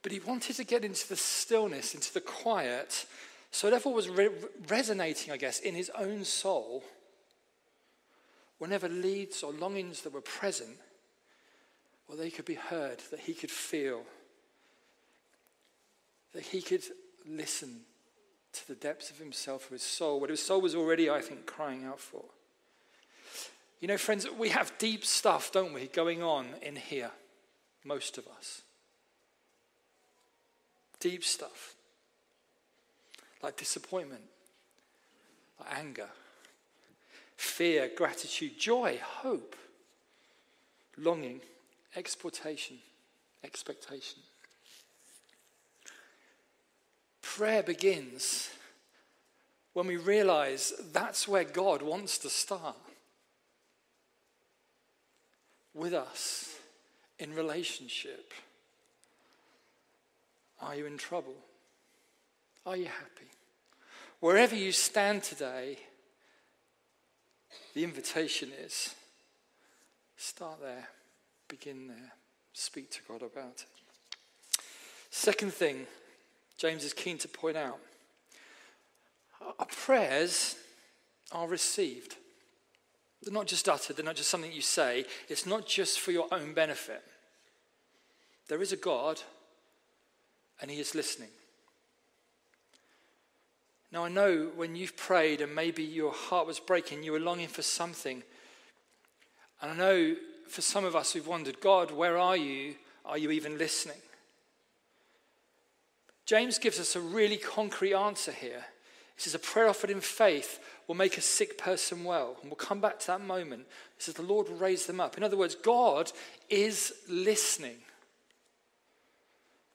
But 0.03 0.12
he 0.12 0.19
wanted 0.19 0.55
to 0.55 0.63
get 0.63 0.83
into 0.83 1.07
the 1.07 1.15
stillness, 1.15 1.93
into 1.93 2.13
the 2.13 2.21
quiet, 2.21 3.05
so 3.51 3.67
whatever 3.67 3.89
was 3.89 4.10
re- 4.10 4.29
resonating, 4.67 5.31
I 5.31 5.38
guess, 5.38 5.60
in 5.60 5.75
his 5.75 5.91
own 5.98 6.24
soul 6.24 6.83
whenever 8.57 8.88
needs 8.88 9.43
or 9.43 9.51
longings 9.51 10.01
that 10.01 10.13
were 10.13 10.21
present, 10.21 10.77
well, 12.07 12.17
they 12.17 12.29
could 12.29 12.45
be 12.45 12.55
heard, 12.55 13.00
that 13.10 13.21
he 13.21 13.33
could 13.33 13.51
feel, 13.51 14.03
that 16.33 16.43
he 16.43 16.61
could 16.61 16.83
listen 17.27 17.81
to 18.53 18.67
the 18.67 18.75
depths 18.75 19.09
of 19.09 19.17
himself, 19.17 19.69
or 19.71 19.75
his 19.75 19.83
soul, 19.83 20.19
what 20.19 20.29
his 20.29 20.41
soul 20.41 20.61
was 20.61 20.75
already, 20.75 21.09
I 21.09 21.21
think, 21.21 21.45
crying 21.45 21.85
out 21.85 22.00
for. 22.00 22.23
You 23.79 23.88
know, 23.88 23.97
friends, 23.97 24.27
we 24.29 24.50
have 24.50 24.77
deep 24.77 25.05
stuff, 25.05 25.51
don't 25.51 25.73
we, 25.73 25.88
going 25.88 26.21
on 26.21 26.47
in 26.61 26.75
here, 26.75 27.11
most 27.83 28.17
of 28.17 28.27
us. 28.27 28.61
Deep 31.00 31.23
stuff. 31.23 31.75
Like 33.41 33.57
disappointment, 33.57 34.21
like 35.59 35.79
anger, 35.79 36.09
fear, 37.38 37.89
gratitude, 37.95 38.59
joy, 38.59 39.00
hope, 39.01 39.55
longing, 40.95 41.41
exportation, 41.95 42.77
expectation. 43.43 44.19
Prayer 47.38 47.63
begins 47.63 48.50
when 49.71 49.88
we 49.88 49.95
realize 49.95 50.73
that's 50.91 51.29
where 51.29 51.45
God 51.45 51.81
wants 51.81 52.17
to 52.17 52.29
start 52.29 52.75
with 55.73 55.93
us 55.93 56.57
in 57.19 57.33
relationship. 57.33 58.33
Are 60.61 60.75
you 60.75 60.85
in 60.85 60.97
trouble? 60.97 61.35
Are 62.65 62.75
you 62.75 62.88
happy? 62.88 63.31
Wherever 64.19 64.53
you 64.55 64.73
stand 64.73 65.23
today, 65.23 65.77
the 67.73 67.85
invitation 67.85 68.50
is 68.61 68.93
start 70.17 70.59
there, 70.61 70.89
begin 71.47 71.88
there, 71.88 72.11
speak 72.51 72.91
to 72.91 73.00
God 73.07 73.21
about 73.21 73.63
it. 73.63 74.59
Second 75.09 75.53
thing, 75.53 75.88
James 76.62 76.84
is 76.84 76.94
keen 76.94 77.18
to 77.18 77.27
point 77.27 77.58
out 77.58 77.80
our 79.58 79.65
prayers 79.65 80.56
are 81.32 81.48
received. 81.48 82.18
They're 83.24 83.34
not 83.34 83.48
just 83.48 83.68
uttered, 83.68 83.96
they're 83.96 84.06
not 84.06 84.15
just 84.15 84.30
something 84.30 84.51
you 84.51 84.62
say, 84.62 85.06
it's 85.27 85.48
not 85.48 85.65
just 85.65 86.00
for 86.00 86.12
your 86.12 86.27
own 86.32 86.53
benefit. 86.53 87.01
There 88.48 88.62
is 88.62 88.72
a 88.72 88.77
God, 88.77 89.20
and 90.62 90.70
He 90.70 90.80
is 90.80 90.94
listening. 90.94 91.30
Now, 93.91 94.06
I 94.06 94.10
know 94.10 94.51
when 94.56 94.75
you've 94.75 94.96
prayed 94.96 95.41
and 95.41 95.56
maybe 95.56 95.82
your 95.82 96.13
heart 96.13 96.46
was 96.46 96.60
breaking, 96.60 97.01
you 97.01 97.12
were 97.12 97.20
longing 97.20 97.48
for 97.48 97.63
something. 97.63 98.22
And 99.63 99.72
I 99.72 99.75
know 99.75 100.15
for 100.48 100.62
some 100.62 100.86
of 100.86 100.96
us 100.96 101.13
who've 101.13 101.27
wondered, 101.27 101.60
God, 101.60 101.89
where 101.89 102.20
are 102.20 102.38
you? 102.38 102.75
Are 103.03 103.18
you 103.18 103.32
even 103.32 103.58
listening? 103.58 103.98
James 106.31 106.59
gives 106.59 106.79
us 106.79 106.95
a 106.95 107.01
really 107.01 107.35
concrete 107.35 107.93
answer 107.93 108.31
here. 108.31 108.63
He 109.15 109.21
says, 109.21 109.35
A 109.35 109.39
prayer 109.39 109.67
offered 109.67 109.89
in 109.89 110.00
faith 110.00 110.61
will 110.88 110.95
make 110.95 111.17
a 111.17 111.21
sick 111.21 111.57
person 111.57 112.05
well. 112.05 112.38
And 112.41 112.50
we'll 112.50 112.55
come 112.55 112.79
back 112.79 113.00
to 113.00 113.07
that 113.07 113.19
moment. 113.19 113.65
He 113.97 114.03
says, 114.03 114.13
The 114.13 114.21
Lord 114.21 114.47
will 114.47 114.55
raise 114.55 114.85
them 114.85 115.01
up. 115.01 115.17
In 115.17 115.25
other 115.25 115.35
words, 115.35 115.55
God 115.55 116.09
is 116.50 116.93
listening. 117.09 117.75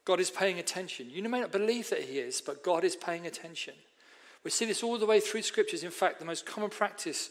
God 0.06 0.18
is 0.18 0.30
paying 0.30 0.58
attention. 0.58 1.10
You 1.10 1.22
may 1.28 1.40
not 1.40 1.52
believe 1.52 1.90
that 1.90 2.04
He 2.04 2.20
is, 2.20 2.40
but 2.40 2.64
God 2.64 2.84
is 2.84 2.96
paying 2.96 3.26
attention. 3.26 3.74
We 4.42 4.50
see 4.50 4.64
this 4.64 4.82
all 4.82 4.96
the 4.96 5.04
way 5.04 5.20
through 5.20 5.42
scriptures. 5.42 5.84
In 5.84 5.90
fact, 5.90 6.20
the 6.20 6.24
most 6.24 6.46
common 6.46 6.70
practice 6.70 7.28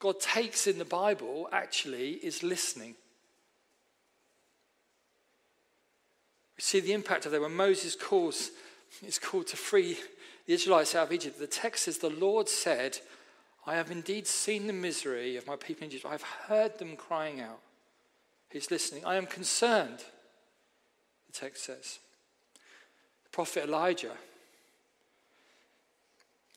God 0.00 0.20
takes 0.20 0.66
in 0.66 0.76
the 0.76 0.84
Bible 0.84 1.48
actually 1.50 2.10
is 2.10 2.42
listening. 2.42 2.94
We 6.58 6.62
see 6.62 6.80
the 6.80 6.92
impact 6.92 7.24
of 7.24 7.32
that 7.32 7.40
when 7.40 7.54
Moses 7.54 7.96
calls, 7.96 8.50
is 9.04 9.18
called 9.18 9.46
to 9.48 9.56
free 9.56 9.98
the 10.46 10.54
Israelites 10.54 10.94
out 10.94 11.06
of 11.06 11.12
Egypt. 11.12 11.38
The 11.38 11.46
text 11.46 11.84
says, 11.84 11.98
The 11.98 12.10
Lord 12.10 12.48
said, 12.48 12.98
I 13.66 13.74
have 13.74 13.90
indeed 13.90 14.26
seen 14.26 14.66
the 14.66 14.72
misery 14.72 15.36
of 15.36 15.46
my 15.46 15.56
people 15.56 15.84
in 15.84 15.90
Egypt. 15.90 16.06
I 16.06 16.12
have 16.12 16.22
heard 16.22 16.78
them 16.78 16.96
crying 16.96 17.40
out. 17.40 17.60
He's 18.50 18.70
listening. 18.70 19.04
I 19.04 19.16
am 19.16 19.26
concerned, 19.26 19.98
the 21.26 21.32
text 21.32 21.64
says. 21.64 21.98
The 23.24 23.30
prophet 23.30 23.64
Elijah 23.64 24.12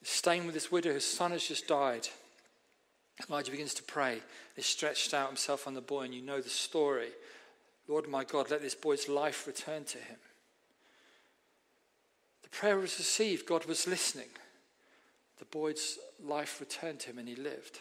is 0.01 0.09
staying 0.09 0.45
with 0.45 0.53
this 0.53 0.71
widow 0.71 0.93
whose 0.93 1.05
son 1.05 1.31
has 1.31 1.43
just 1.43 1.67
died. 1.67 2.07
Elijah 3.27 3.51
begins 3.51 3.73
to 3.73 3.83
pray. 3.83 4.21
He 4.55 4.61
stretched 4.61 5.13
out 5.13 5.27
himself 5.27 5.67
on 5.67 5.73
the 5.73 5.81
boy, 5.81 6.03
and 6.03 6.13
you 6.13 6.21
know 6.21 6.41
the 6.41 6.49
story. 6.49 7.09
Lord 7.87 8.07
my 8.07 8.23
God, 8.23 8.51
let 8.51 8.61
this 8.61 8.75
boy's 8.75 9.09
life 9.09 9.47
return 9.47 9.83
to 9.85 9.97
him. 9.97 10.17
The 12.51 12.57
prayer 12.57 12.77
was 12.77 12.97
received, 12.97 13.45
God 13.45 13.65
was 13.65 13.87
listening. 13.87 14.29
The 15.37 15.45
boy's 15.45 15.97
life 16.23 16.59
returned 16.59 16.99
to 17.01 17.11
him, 17.11 17.19
and 17.19 17.27
he 17.27 17.35
lived. 17.35 17.79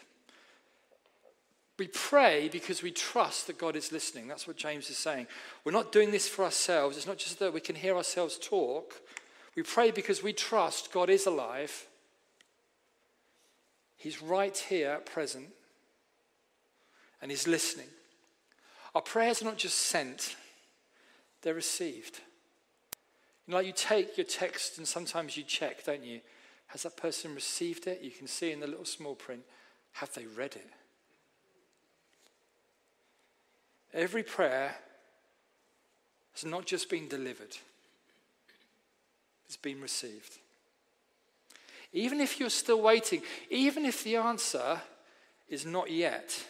We 1.77 1.87
pray 1.87 2.49
because 2.49 2.83
we 2.83 2.91
trust 2.91 3.47
that 3.47 3.57
God 3.57 3.75
is 3.75 3.91
listening. 3.91 4.27
That's 4.27 4.47
what 4.47 4.57
James 4.57 4.89
is 4.89 4.97
saying. 4.97 5.27
We're 5.63 5.71
not 5.71 5.91
doing 5.91 6.11
this 6.11 6.27
for 6.27 6.43
ourselves. 6.43 6.97
It's 6.97 7.07
not 7.07 7.17
just 7.17 7.39
that 7.39 7.53
we 7.53 7.61
can 7.61 7.75
hear 7.75 7.95
ourselves 7.95 8.37
talk. 8.41 8.95
We 9.55 9.63
pray 9.63 9.91
because 9.91 10.21
we 10.21 10.33
trust 10.33 10.91
God 10.91 11.09
is 11.09 11.25
alive 11.25 11.87
He's 13.99 14.21
right 14.21 14.57
here 14.57 14.91
at 14.91 15.05
present 15.05 15.49
and 17.21 17.29
He's 17.29 17.47
listening. 17.47 17.89
Our 18.95 19.01
prayers 19.01 19.41
are 19.41 19.45
not 19.45 19.57
just 19.57 19.77
sent, 19.77 20.37
they're 21.41 21.53
received. 21.53 22.21
You 23.49 23.55
like 23.55 23.65
you 23.65 23.73
take 23.75 24.15
your 24.15 24.27
text 24.27 24.77
and 24.77 24.87
sometimes 24.87 25.35
you 25.35 25.41
check, 25.41 25.83
don't 25.83 26.03
you? 26.03 26.21
Has 26.67 26.83
that 26.83 26.95
person 26.97 27.33
received 27.33 27.87
it? 27.87 27.99
You 28.03 28.11
can 28.11 28.27
see 28.27 28.51
in 28.51 28.59
the 28.59 28.67
little 28.67 28.85
small 28.85 29.15
print, 29.15 29.41
have 29.93 30.13
they 30.13 30.27
read 30.27 30.55
it? 30.55 30.69
Every 33.91 34.21
prayer 34.21 34.75
has 36.33 36.45
not 36.45 36.67
just 36.67 36.91
been 36.91 37.07
delivered, 37.07 37.57
it's 39.47 39.57
been 39.57 39.81
received. 39.81 40.37
Even 41.91 42.21
if 42.21 42.39
you're 42.39 42.51
still 42.51 42.83
waiting, 42.83 43.23
even 43.49 43.83
if 43.83 44.03
the 44.03 44.17
answer 44.17 44.79
is 45.47 45.65
not 45.65 45.89
yet, 45.89 46.45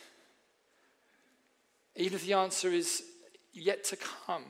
even 1.96 2.16
if 2.16 2.26
the 2.26 2.34
answer 2.34 2.68
is 2.68 3.04
yet 3.54 3.86
to 3.86 3.96
come. 3.96 4.44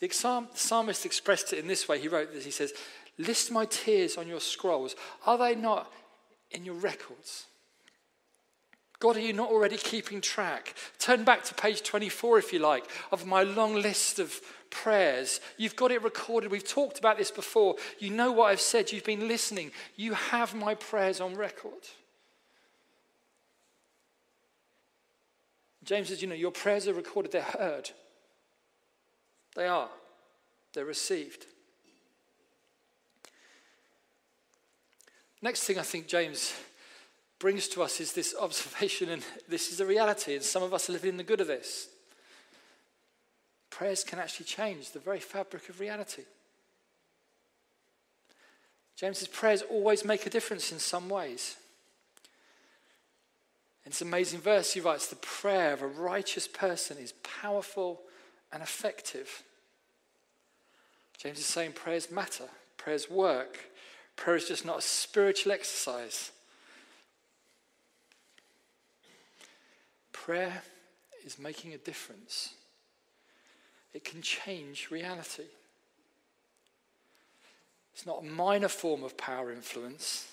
The 0.00 0.46
psalmist 0.54 1.06
expressed 1.06 1.52
it 1.52 1.58
in 1.58 1.68
this 1.68 1.88
way. 1.88 1.98
He 1.98 2.08
wrote 2.08 2.32
this 2.32 2.44
He 2.44 2.50
says, 2.50 2.72
List 3.18 3.52
my 3.52 3.64
tears 3.66 4.16
on 4.16 4.26
your 4.26 4.40
scrolls. 4.40 4.96
Are 5.26 5.38
they 5.38 5.54
not 5.54 5.92
in 6.50 6.64
your 6.64 6.74
records? 6.74 7.46
God, 8.98 9.16
are 9.16 9.20
you 9.20 9.32
not 9.32 9.50
already 9.50 9.76
keeping 9.76 10.20
track? 10.20 10.74
Turn 10.98 11.24
back 11.24 11.44
to 11.44 11.54
page 11.54 11.82
24, 11.82 12.38
if 12.38 12.52
you 12.52 12.58
like, 12.58 12.86
of 13.12 13.26
my 13.26 13.42
long 13.42 13.74
list 13.74 14.18
of 14.18 14.40
prayers. 14.70 15.40
You've 15.58 15.76
got 15.76 15.92
it 15.92 16.02
recorded. 16.02 16.50
We've 16.50 16.66
talked 16.66 16.98
about 16.98 17.18
this 17.18 17.30
before. 17.30 17.76
You 17.98 18.10
know 18.10 18.32
what 18.32 18.46
I've 18.46 18.60
said. 18.60 18.92
You've 18.92 19.04
been 19.04 19.28
listening. 19.28 19.72
You 19.96 20.14
have 20.14 20.54
my 20.54 20.74
prayers 20.74 21.20
on 21.20 21.36
record. 21.36 21.72
James 25.84 26.08
says, 26.08 26.22
you 26.22 26.28
know, 26.28 26.34
your 26.34 26.50
prayers 26.50 26.88
are 26.88 26.94
recorded, 26.94 27.32
they're 27.32 27.42
heard. 27.42 27.90
They 29.54 29.66
are. 29.66 29.88
They're 30.72 30.84
received. 30.84 31.46
Next 35.40 35.64
thing 35.64 35.78
I 35.78 35.82
think 35.82 36.06
James 36.06 36.54
brings 37.38 37.68
to 37.68 37.82
us 37.82 38.00
is 38.00 38.12
this 38.12 38.34
observation, 38.40 39.10
and 39.10 39.22
this 39.48 39.70
is 39.70 39.80
a 39.80 39.86
reality, 39.86 40.34
and 40.34 40.42
some 40.42 40.62
of 40.62 40.72
us 40.72 40.88
are 40.88 40.92
living 40.92 41.10
in 41.10 41.16
the 41.16 41.22
good 41.22 41.40
of 41.40 41.46
this. 41.46 41.88
Prayers 43.70 44.04
can 44.04 44.18
actually 44.18 44.46
change 44.46 44.90
the 44.90 44.98
very 44.98 45.20
fabric 45.20 45.68
of 45.68 45.80
reality. 45.80 46.22
James's 48.96 49.28
prayers 49.28 49.62
always 49.62 50.04
make 50.04 50.26
a 50.26 50.30
difference 50.30 50.70
in 50.72 50.78
some 50.78 51.08
ways. 51.08 51.56
In 53.84 53.90
this 53.90 54.00
amazing 54.00 54.40
verse, 54.40 54.72
he 54.72 54.80
writes 54.80 55.08
The 55.08 55.16
prayer 55.16 55.72
of 55.72 55.82
a 55.82 55.86
righteous 55.86 56.48
person 56.48 56.96
is 56.98 57.12
powerful 57.42 58.00
and 58.54 58.62
effective. 58.62 59.42
James 61.18 61.38
is 61.38 61.46
saying 61.46 61.72
prayers 61.72 62.10
matter, 62.10 62.48
prayers 62.78 63.10
work. 63.10 63.58
Prayer 64.16 64.36
is 64.36 64.46
just 64.46 64.64
not 64.64 64.78
a 64.78 64.82
spiritual 64.82 65.50
exercise. 65.50 66.30
Prayer 70.12 70.62
is 71.26 71.36
making 71.36 71.74
a 71.74 71.78
difference 71.78 72.54
it 73.94 74.04
can 74.04 74.20
change 74.20 74.90
reality. 74.90 75.44
It's 77.94 78.04
not 78.04 78.22
a 78.22 78.26
minor 78.26 78.68
form 78.68 79.04
of 79.04 79.16
power 79.16 79.52
influence, 79.52 80.26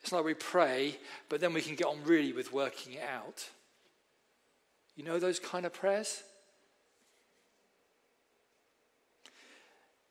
It's 0.00 0.12
like 0.12 0.24
we 0.24 0.34
pray, 0.34 0.96
but 1.28 1.40
then 1.40 1.52
we 1.52 1.60
can 1.60 1.74
get 1.74 1.88
on 1.88 1.98
really 2.04 2.32
with 2.32 2.52
working 2.52 2.92
it 2.92 3.02
out. 3.02 3.48
You 4.94 5.02
know 5.02 5.18
those 5.18 5.40
kind 5.40 5.66
of 5.66 5.72
prayers? 5.72 6.22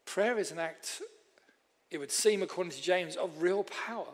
Prayer 0.06 0.38
is 0.38 0.52
an 0.52 0.60
act, 0.60 1.02
it 1.92 1.98
would 1.98 2.12
seem, 2.12 2.42
according 2.42 2.72
to 2.72 2.82
James, 2.82 3.16
of 3.16 3.42
real 3.42 3.64
power. 3.64 4.14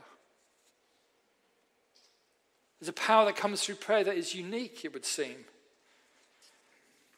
There's 2.79 2.89
a 2.89 2.93
power 2.93 3.25
that 3.25 3.35
comes 3.35 3.63
through 3.63 3.75
prayer 3.75 4.03
that 4.03 4.17
is 4.17 4.33
unique, 4.33 4.83
it 4.83 4.93
would 4.93 5.05
seem. 5.05 5.45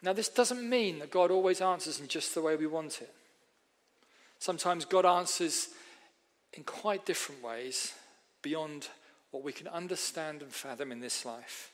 Now, 0.02 0.12
this 0.12 0.28
doesn't 0.28 0.68
mean 0.70 1.00
that 1.00 1.12
God 1.12 1.32
always 1.32 1.62
answers 1.62 2.02
in 2.02 2.10
just 2.10 2.34
the 2.34 2.42
way 2.42 2.58
we 2.58 2.68
want 2.68 3.02
it. 3.02 3.14
Sometimes 4.40 4.84
God 4.84 5.06
answers 5.06 5.70
in 6.52 6.64
quite 6.64 7.06
different 7.06 7.42
ways 7.42 7.94
beyond 8.42 8.90
what 9.32 9.44
we 9.44 9.54
can 9.54 9.68
understand 9.70 10.42
and 10.42 10.52
fathom 10.52 10.92
in 10.92 11.00
this 11.00 11.26
life. 11.26 11.73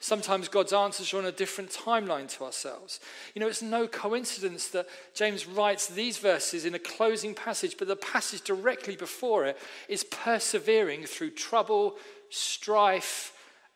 Sometimes 0.00 0.48
God's 0.48 0.72
answers 0.72 1.12
are 1.12 1.18
on 1.18 1.26
a 1.26 1.32
different 1.32 1.70
timeline 1.70 2.28
to 2.36 2.44
ourselves. 2.44 3.00
You 3.34 3.40
know, 3.40 3.48
it's 3.48 3.62
no 3.62 3.88
coincidence 3.88 4.68
that 4.68 4.86
James 5.12 5.46
writes 5.46 5.88
these 5.88 6.18
verses 6.18 6.64
in 6.64 6.74
a 6.74 6.78
closing 6.78 7.34
passage, 7.34 7.76
but 7.76 7.88
the 7.88 7.96
passage 7.96 8.42
directly 8.42 8.94
before 8.94 9.44
it 9.44 9.58
is 9.88 10.04
persevering 10.04 11.04
through 11.04 11.30
trouble, 11.30 11.96
strife, 12.30 13.32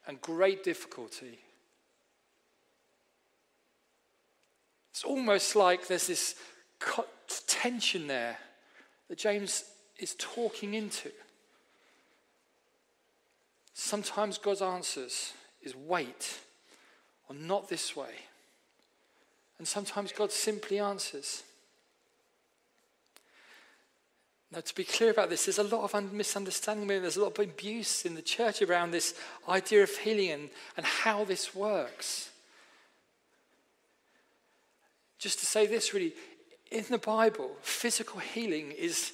and 0.06 0.20
great 0.20 0.62
difficulty. 0.62 1.40
It's 4.92 5.04
almost 5.04 5.56
like 5.56 5.88
there's 5.88 6.06
this 6.06 6.36
tension 7.48 8.06
there 8.06 8.38
that 9.08 9.18
James 9.18 9.64
is 9.98 10.14
talking 10.18 10.74
into. 10.74 11.10
Sometimes 13.74 14.38
God's 14.38 14.62
answers 14.62 15.32
is 15.62 15.74
wait 15.76 16.38
or 17.28 17.34
not 17.34 17.68
this 17.68 17.96
way. 17.96 18.14
And 19.58 19.68
sometimes 19.68 20.12
God 20.12 20.32
simply 20.32 20.78
answers. 20.78 21.44
Now, 24.52 24.60
to 24.60 24.74
be 24.74 24.84
clear 24.84 25.10
about 25.10 25.30
this, 25.30 25.46
there's 25.46 25.58
a 25.58 25.62
lot 25.62 25.94
of 25.94 26.12
misunderstanding. 26.12 26.88
There's 26.88 27.16
a 27.16 27.22
lot 27.22 27.38
of 27.38 27.44
abuse 27.44 28.04
in 28.04 28.14
the 28.14 28.22
church 28.22 28.60
around 28.60 28.90
this 28.90 29.14
idea 29.48 29.82
of 29.82 29.90
healing 29.90 30.30
and, 30.30 30.50
and 30.76 30.84
how 30.84 31.24
this 31.24 31.54
works. 31.54 32.30
Just 35.18 35.38
to 35.38 35.46
say 35.46 35.66
this 35.66 35.94
really, 35.94 36.12
in 36.72 36.84
the 36.90 36.98
Bible, 36.98 37.52
physical 37.62 38.18
healing 38.18 38.72
is, 38.72 39.12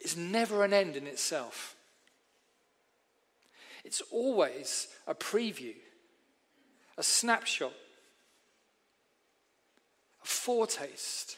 is 0.00 0.16
never 0.16 0.64
an 0.64 0.72
end 0.72 0.96
in 0.96 1.06
itself. 1.06 1.75
It's 3.86 4.02
always 4.10 4.88
a 5.06 5.14
preview, 5.14 5.76
a 6.98 7.04
snapshot, 7.04 7.72
a 10.24 10.26
foretaste 10.26 11.36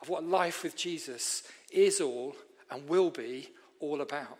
of 0.00 0.08
what 0.08 0.22
life 0.22 0.62
with 0.62 0.76
Jesus 0.76 1.42
is 1.72 2.00
all 2.00 2.36
and 2.70 2.88
will 2.88 3.10
be 3.10 3.48
all 3.80 4.00
about. 4.00 4.38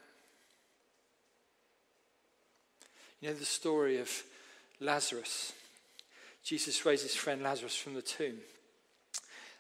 You 3.20 3.30
know 3.30 3.34
the 3.34 3.44
story 3.44 3.98
of 3.98 4.08
Lazarus. 4.78 5.52
Jesus 6.44 6.86
raised 6.86 7.02
his 7.02 7.16
friend 7.16 7.42
Lazarus 7.42 7.74
from 7.74 7.94
the 7.94 8.02
tomb. 8.02 8.38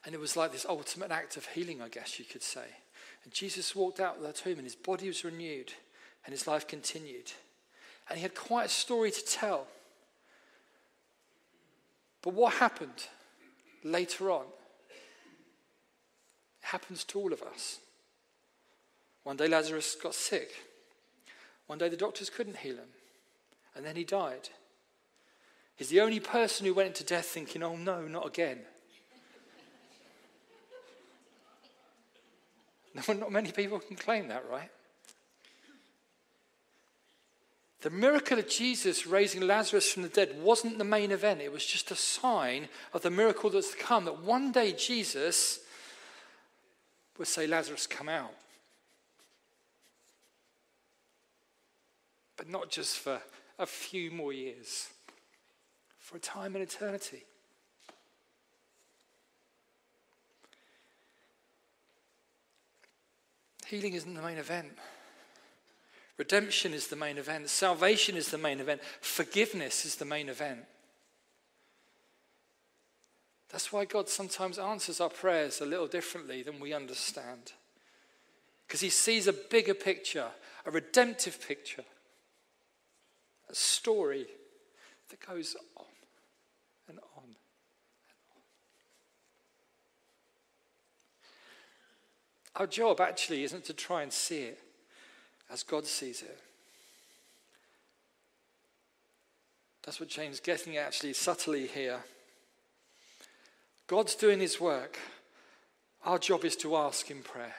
And 0.04 0.14
it 0.14 0.20
was 0.20 0.36
like 0.36 0.52
this 0.52 0.66
ultimate 0.68 1.10
act 1.10 1.36
of 1.36 1.44
healing, 1.46 1.82
I 1.82 1.88
guess 1.88 2.20
you 2.20 2.24
could 2.24 2.44
say. 2.44 2.66
And 3.24 3.34
Jesus 3.34 3.74
walked 3.74 3.98
out 3.98 4.18
of 4.18 4.22
the 4.22 4.32
tomb 4.32 4.58
and 4.58 4.64
his 4.64 4.76
body 4.76 5.08
was 5.08 5.24
renewed 5.24 5.72
and 6.24 6.32
his 6.32 6.46
life 6.46 6.66
continued. 6.66 7.32
And 8.08 8.18
he 8.18 8.22
had 8.22 8.34
quite 8.34 8.66
a 8.66 8.70
story 8.70 9.10
to 9.10 9.24
tell. 9.24 9.66
But 12.22 12.34
what 12.34 12.54
happened 12.54 13.06
later 13.84 14.30
on? 14.30 14.44
It 16.62 16.66
happens 16.66 17.04
to 17.04 17.18
all 17.18 17.32
of 17.32 17.42
us. 17.42 17.78
One 19.24 19.36
day 19.36 19.48
Lazarus 19.48 19.96
got 20.02 20.14
sick. 20.14 20.50
One 21.66 21.78
day 21.78 21.88
the 21.88 21.96
doctors 21.96 22.30
couldn't 22.30 22.56
heal 22.56 22.76
him. 22.76 22.88
And 23.76 23.84
then 23.84 23.96
he 23.96 24.04
died. 24.04 24.48
He's 25.76 25.90
the 25.90 26.00
only 26.00 26.18
person 26.18 26.66
who 26.66 26.74
went 26.74 26.88
into 26.88 27.04
death 27.04 27.26
thinking, 27.26 27.62
oh 27.62 27.76
no, 27.76 28.02
not 28.08 28.26
again. 28.26 28.60
Not 33.08 33.30
many 33.30 33.52
people 33.52 33.78
can 33.78 33.96
claim 33.96 34.28
that, 34.28 34.44
right? 34.50 34.70
The 37.80 37.90
miracle 37.90 38.38
of 38.38 38.48
Jesus 38.48 39.06
raising 39.06 39.42
Lazarus 39.42 39.92
from 39.92 40.02
the 40.02 40.08
dead 40.08 40.42
wasn't 40.42 40.78
the 40.78 40.84
main 40.84 41.12
event. 41.12 41.40
It 41.40 41.52
was 41.52 41.64
just 41.64 41.92
a 41.92 41.96
sign 41.96 42.68
of 42.92 43.02
the 43.02 43.10
miracle 43.10 43.50
that's 43.50 43.70
to 43.70 43.76
come. 43.76 44.04
That 44.04 44.22
one 44.22 44.50
day 44.50 44.72
Jesus 44.72 45.60
would 47.18 47.28
say, 47.28 47.46
Lazarus, 47.46 47.86
come 47.86 48.08
out. 48.08 48.34
But 52.36 52.48
not 52.48 52.68
just 52.68 52.98
for 52.98 53.20
a 53.60 53.66
few 53.66 54.10
more 54.10 54.32
years, 54.32 54.88
for 55.98 56.16
a 56.16 56.20
time 56.20 56.56
in 56.56 56.62
eternity. 56.62 57.24
Healing 63.66 63.94
isn't 63.94 64.14
the 64.14 64.22
main 64.22 64.38
event. 64.38 64.72
Redemption 66.18 66.74
is 66.74 66.88
the 66.88 66.96
main 66.96 67.16
event. 67.16 67.48
Salvation 67.48 68.16
is 68.16 68.30
the 68.30 68.38
main 68.38 68.58
event. 68.58 68.80
Forgiveness 69.00 69.84
is 69.84 69.94
the 69.94 70.04
main 70.04 70.28
event. 70.28 70.64
That's 73.50 73.72
why 73.72 73.84
God 73.84 74.08
sometimes 74.08 74.58
answers 74.58 75.00
our 75.00 75.08
prayers 75.08 75.60
a 75.60 75.66
little 75.66 75.86
differently 75.86 76.42
than 76.42 76.58
we 76.58 76.74
understand. 76.74 77.52
Because 78.66 78.80
He 78.80 78.90
sees 78.90 79.28
a 79.28 79.32
bigger 79.32 79.74
picture, 79.74 80.26
a 80.66 80.70
redemptive 80.72 81.40
picture, 81.46 81.84
a 83.48 83.54
story 83.54 84.26
that 85.10 85.24
goes 85.24 85.56
on 85.76 85.86
and 86.88 86.98
on 87.16 87.24
and 87.24 87.34
on. 92.56 92.60
Our 92.60 92.66
job 92.66 93.00
actually 93.00 93.44
isn't 93.44 93.64
to 93.66 93.72
try 93.72 94.02
and 94.02 94.12
see 94.12 94.40
it 94.40 94.60
as 95.50 95.62
God 95.62 95.86
sees 95.86 96.22
it. 96.22 96.38
That's 99.82 100.00
what 100.00 100.10
James 100.10 100.40
getting 100.40 100.76
at 100.76 100.86
actually 100.86 101.14
subtly 101.14 101.66
here. 101.66 102.00
God's 103.86 104.14
doing 104.14 104.40
his 104.40 104.60
work. 104.60 104.98
Our 106.04 106.18
job 106.18 106.44
is 106.44 106.56
to 106.56 106.76
ask 106.76 107.10
in 107.10 107.22
prayer. 107.22 107.54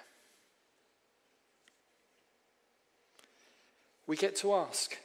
We 4.05 4.15
get 4.15 4.35
to 4.37 4.53
ask. 4.53 4.97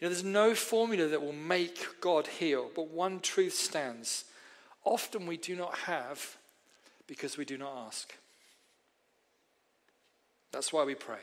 You 0.00 0.06
know, 0.06 0.08
there's 0.10 0.24
no 0.24 0.54
formula 0.54 1.08
that 1.08 1.22
will 1.22 1.32
make 1.32 2.00
God 2.00 2.26
heal, 2.26 2.70
but 2.74 2.88
one 2.88 3.20
truth 3.20 3.54
stands. 3.54 4.24
Often 4.84 5.26
we 5.26 5.36
do 5.36 5.56
not 5.56 5.76
have 5.80 6.36
because 7.06 7.36
we 7.36 7.44
do 7.44 7.58
not 7.58 7.86
ask. 7.86 8.14
That's 10.52 10.72
why 10.72 10.84
we 10.84 10.94
pray. 10.94 11.20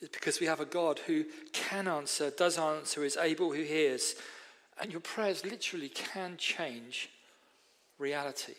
It's 0.00 0.14
because 0.14 0.40
we 0.40 0.46
have 0.46 0.60
a 0.60 0.66
God 0.66 1.00
who 1.06 1.24
can 1.52 1.88
answer, 1.88 2.30
does 2.30 2.58
answer, 2.58 3.04
is 3.04 3.16
able, 3.16 3.52
who 3.52 3.62
hears. 3.62 4.14
And 4.80 4.92
your 4.92 5.00
prayers 5.00 5.44
literally 5.44 5.88
can 5.88 6.36
change 6.36 7.08
reality. 7.98 8.54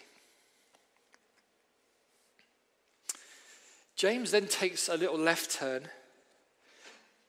James 3.96 4.32
then 4.32 4.48
takes 4.48 4.90
a 4.90 4.98
little 4.98 5.18
left 5.18 5.52
turn. 5.52 5.88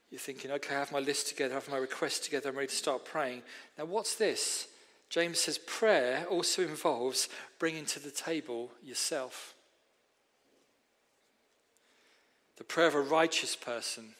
You're 0.09 0.19
thinking, 0.19 0.51
okay, 0.51 0.75
I 0.75 0.79
have 0.79 0.91
my 0.91 0.99
list 0.99 1.27
together, 1.27 1.53
I 1.53 1.55
have 1.55 1.69
my 1.69 1.77
request 1.77 2.23
together, 2.23 2.49
I'm 2.49 2.55
ready 2.55 2.67
to 2.67 2.75
start 2.75 3.05
praying. 3.05 3.41
Now, 3.77 3.85
what's 3.85 4.15
this? 4.15 4.67
James 5.09 5.39
says 5.39 5.57
prayer 5.57 6.25
also 6.29 6.63
involves 6.63 7.29
bringing 7.59 7.85
to 7.85 7.99
the 7.99 8.11
table 8.11 8.71
yourself. 8.83 9.53
The 12.57 12.63
prayer 12.63 12.87
of 12.87 12.95
a 12.95 13.01
righteous 13.01 13.55
person 13.55 14.15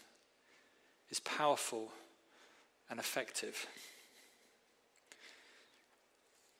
is 1.10 1.19
powerful 1.19 1.91
and 2.89 3.00
effective. 3.00 3.67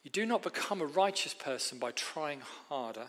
You 0.04 0.12
do 0.12 0.26
not 0.26 0.42
become 0.42 0.82
a 0.82 0.86
righteous 0.86 1.34
person 1.34 1.80
by 1.80 1.92
trying 1.92 2.42
harder. 2.70 3.08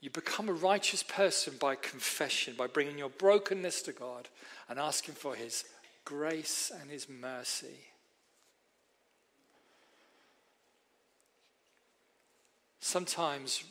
You 0.00 0.10
become 0.10 0.48
a 0.48 0.52
righteous 0.52 1.02
person 1.02 1.54
by 1.58 1.74
confession, 1.74 2.54
by 2.56 2.68
bringing 2.68 2.98
your 2.98 3.08
brokenness 3.08 3.82
to 3.82 3.92
God 3.92 4.28
and 4.68 4.78
asking 4.78 5.14
for 5.14 5.34
His 5.34 5.64
grace 6.04 6.70
and 6.80 6.90
His 6.90 7.08
mercy. 7.08 7.78
Sometimes 12.80 13.64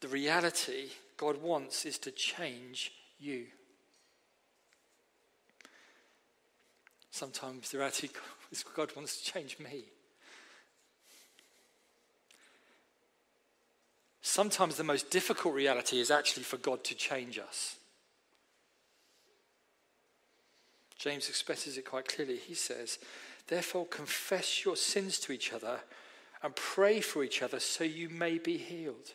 the 0.00 0.08
reality 0.08 0.88
God 1.20 1.42
wants 1.42 1.84
is 1.84 1.98
to 1.98 2.10
change 2.10 2.92
you. 3.18 3.44
Sometimes 7.10 7.70
the 7.70 7.76
reality 7.76 8.08
is 8.50 8.62
God 8.62 8.96
wants 8.96 9.20
to 9.20 9.30
change 9.30 9.58
me. 9.58 9.84
Sometimes 14.22 14.76
the 14.76 14.84
most 14.84 15.10
difficult 15.10 15.54
reality 15.54 16.00
is 16.00 16.10
actually 16.10 16.44
for 16.44 16.56
God 16.56 16.82
to 16.84 16.94
change 16.94 17.38
us. 17.38 17.76
James 20.96 21.28
expresses 21.28 21.76
it 21.76 21.84
quite 21.84 22.08
clearly. 22.08 22.38
He 22.38 22.54
says, 22.54 22.98
Therefore, 23.46 23.84
confess 23.84 24.64
your 24.64 24.76
sins 24.76 25.18
to 25.18 25.32
each 25.32 25.52
other 25.52 25.80
and 26.42 26.56
pray 26.56 27.02
for 27.02 27.22
each 27.22 27.42
other 27.42 27.60
so 27.60 27.84
you 27.84 28.08
may 28.08 28.38
be 28.38 28.56
healed. 28.56 29.12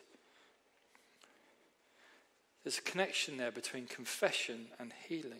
There's 2.66 2.78
a 2.78 2.82
connection 2.82 3.36
there 3.36 3.52
between 3.52 3.86
confession 3.86 4.66
and 4.80 4.92
healing. 5.08 5.38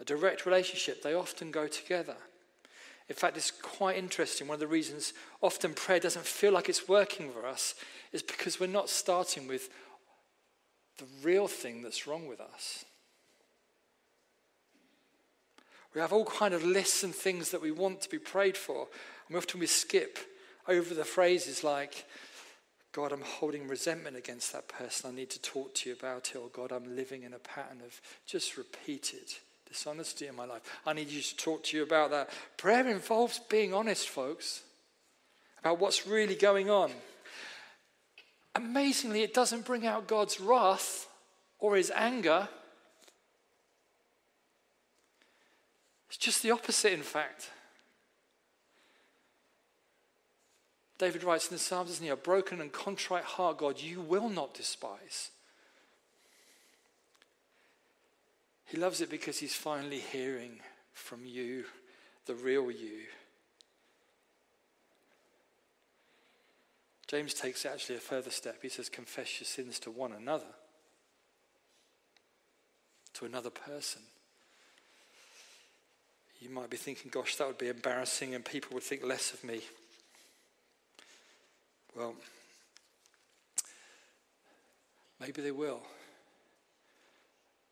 A 0.00 0.04
direct 0.06 0.46
relationship, 0.46 1.02
they 1.02 1.12
often 1.12 1.50
go 1.50 1.66
together. 1.66 2.16
In 3.10 3.14
fact, 3.14 3.36
it's 3.36 3.50
quite 3.50 3.98
interesting. 3.98 4.48
One 4.48 4.54
of 4.54 4.60
the 4.60 4.66
reasons 4.66 5.12
often 5.42 5.74
prayer 5.74 6.00
doesn't 6.00 6.24
feel 6.24 6.50
like 6.50 6.70
it's 6.70 6.88
working 6.88 7.30
for 7.30 7.46
us 7.46 7.74
is 8.10 8.22
because 8.22 8.58
we're 8.58 8.68
not 8.68 8.88
starting 8.88 9.46
with 9.46 9.68
the 10.96 11.04
real 11.22 11.46
thing 11.46 11.82
that's 11.82 12.06
wrong 12.06 12.26
with 12.26 12.40
us. 12.40 12.86
We 15.94 16.00
have 16.00 16.14
all 16.14 16.24
kind 16.24 16.54
of 16.54 16.64
lists 16.64 17.04
and 17.04 17.14
things 17.14 17.50
that 17.50 17.60
we 17.60 17.70
want 17.70 18.00
to 18.00 18.08
be 18.08 18.18
prayed 18.18 18.56
for, 18.56 18.88
and 19.28 19.36
often 19.36 19.60
we 19.60 19.66
skip 19.66 20.18
over 20.68 20.94
the 20.94 21.04
phrases 21.04 21.62
like, 21.62 22.06
God, 22.96 23.12
I'm 23.12 23.20
holding 23.20 23.68
resentment 23.68 24.16
against 24.16 24.54
that 24.54 24.68
person. 24.68 25.10
I 25.10 25.14
need 25.14 25.28
to 25.28 25.42
talk 25.42 25.74
to 25.74 25.90
you 25.90 25.94
about 25.94 26.30
it. 26.34 26.38
Or 26.38 26.48
God, 26.48 26.72
I'm 26.72 26.96
living 26.96 27.24
in 27.24 27.34
a 27.34 27.38
pattern 27.38 27.82
of 27.84 28.00
just 28.24 28.56
repeated 28.56 29.34
dishonesty 29.68 30.28
in 30.28 30.34
my 30.34 30.46
life. 30.46 30.62
I 30.86 30.94
need 30.94 31.10
you 31.10 31.20
to 31.20 31.36
talk 31.36 31.62
to 31.64 31.76
you 31.76 31.82
about 31.82 32.10
that. 32.12 32.30
Prayer 32.56 32.88
involves 32.88 33.38
being 33.38 33.74
honest, 33.74 34.08
folks, 34.08 34.62
about 35.60 35.78
what's 35.78 36.06
really 36.06 36.36
going 36.36 36.70
on. 36.70 36.90
Amazingly, 38.54 39.22
it 39.22 39.34
doesn't 39.34 39.66
bring 39.66 39.86
out 39.86 40.06
God's 40.06 40.40
wrath 40.40 41.06
or 41.58 41.76
his 41.76 41.92
anger. 41.94 42.48
It's 46.08 46.16
just 46.16 46.42
the 46.42 46.52
opposite, 46.52 46.94
in 46.94 47.02
fact. 47.02 47.50
David 50.98 51.24
writes 51.24 51.48
in 51.48 51.54
the 51.54 51.58
Psalms, 51.58 51.90
doesn't 51.90 52.04
he? 52.04 52.10
A 52.10 52.16
broken 52.16 52.60
and 52.60 52.72
contrite 52.72 53.24
heart, 53.24 53.58
God, 53.58 53.80
you 53.80 54.00
will 54.00 54.30
not 54.30 54.54
despise. 54.54 55.30
He 58.64 58.76
loves 58.76 59.00
it 59.00 59.10
because 59.10 59.38
he's 59.38 59.54
finally 59.54 60.00
hearing 60.00 60.60
from 60.92 61.24
you, 61.24 61.64
the 62.24 62.34
real 62.34 62.70
you. 62.70 63.02
James 67.06 67.34
takes 67.34 67.64
actually 67.64 67.96
a 67.96 68.00
further 68.00 68.30
step. 68.30 68.56
He 68.62 68.68
says, 68.68 68.88
Confess 68.88 69.40
your 69.40 69.46
sins 69.46 69.78
to 69.80 69.90
one 69.90 70.12
another, 70.12 70.44
to 73.14 73.26
another 73.26 73.50
person. 73.50 74.02
You 76.40 76.50
might 76.50 76.70
be 76.70 76.76
thinking, 76.76 77.10
Gosh, 77.12 77.36
that 77.36 77.46
would 77.46 77.58
be 77.58 77.68
embarrassing 77.68 78.34
and 78.34 78.44
people 78.44 78.74
would 78.74 78.82
think 78.82 79.04
less 79.04 79.32
of 79.32 79.44
me. 79.44 79.60
Well, 81.96 82.14
maybe 85.18 85.40
they 85.40 85.50
will. 85.50 85.80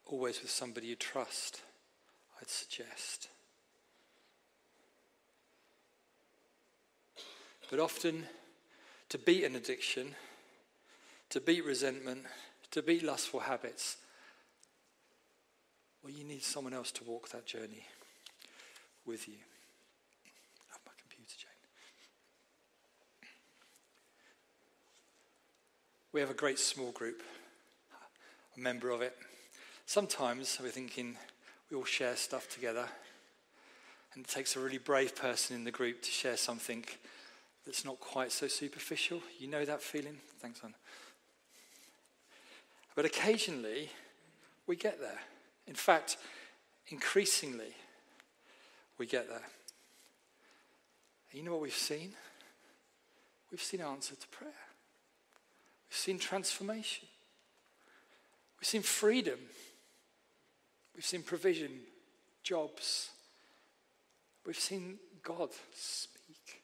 Always 0.07 0.41
with 0.41 0.51
somebody 0.51 0.87
you 0.87 0.97
trust, 0.97 1.61
I'd 2.41 2.49
suggest. 2.49 3.29
But 7.71 7.81
often, 7.81 8.25
to 9.11 9.19
beat 9.19 9.45
an 9.45 9.57
addiction, 9.57 10.15
to 11.29 11.41
beat 11.41 11.65
resentment, 11.65 12.25
to 12.71 12.83
beat 12.83 13.03
lustful 13.03 13.41
habits, 13.41 13.99
well, 16.03 16.13
you 16.13 16.25
need 16.25 16.43
someone 16.43 16.73
else 16.73 16.93
to 16.93 17.05
walk 17.05 17.29
that 17.31 17.45
journey 17.45 17.87
with 19.05 19.29
you. 19.29 19.37
We 26.14 26.20
have 26.20 26.31
a 26.31 26.35
great 26.35 26.61
small 26.61 26.92
group, 26.92 27.24
a 28.57 28.61
member 28.61 28.90
of 28.90 29.03
it. 29.03 29.16
Sometimes 29.85 30.61
we're 30.62 30.68
thinking 30.68 31.16
we 31.68 31.77
all 31.77 31.85
share 31.85 32.14
stuff 32.14 32.48
together, 32.48 32.87
and 34.14 34.24
it 34.24 34.31
takes 34.31 34.55
a 34.55 34.61
really 34.61 34.79
brave 34.79 35.16
person 35.16 35.57
in 35.57 35.64
the 35.64 35.72
group 35.72 36.03
to 36.03 36.11
share 36.12 36.37
something 36.37 36.85
that's 37.66 37.85
not 37.85 37.98
quite 37.98 38.31
so 38.31 38.46
superficial. 38.46 39.22
You 39.40 39.48
know 39.48 39.64
that 39.64 39.83
feeling? 39.83 40.18
Thanks, 40.38 40.62
man. 40.62 40.74
But 42.94 43.07
occasionally, 43.07 43.90
we 44.68 44.77
get 44.77 45.00
there. 45.00 45.18
In 45.66 45.74
fact, 45.74 46.16
increasingly, 46.90 47.74
we 48.98 49.07
get 49.07 49.29
there. 49.29 49.48
And 51.33 51.40
you 51.40 51.42
know 51.42 51.55
what 51.55 51.62
we've 51.62 51.74
seen? 51.74 52.12
We've 53.50 53.61
seen 53.61 53.81
answer 53.81 54.14
to 54.14 54.29
prayer. 54.29 54.53
We've 55.94 56.00
seen 56.00 56.18
transformation. 56.18 57.07
We've 58.59 58.66
seen 58.66 58.83
freedom. 58.83 59.38
We've 60.92 61.04
seen 61.04 61.22
provision, 61.22 61.70
jobs. 62.42 63.11
We've 64.44 64.59
seen 64.59 64.98
God 65.22 65.50
speak. 65.72 66.62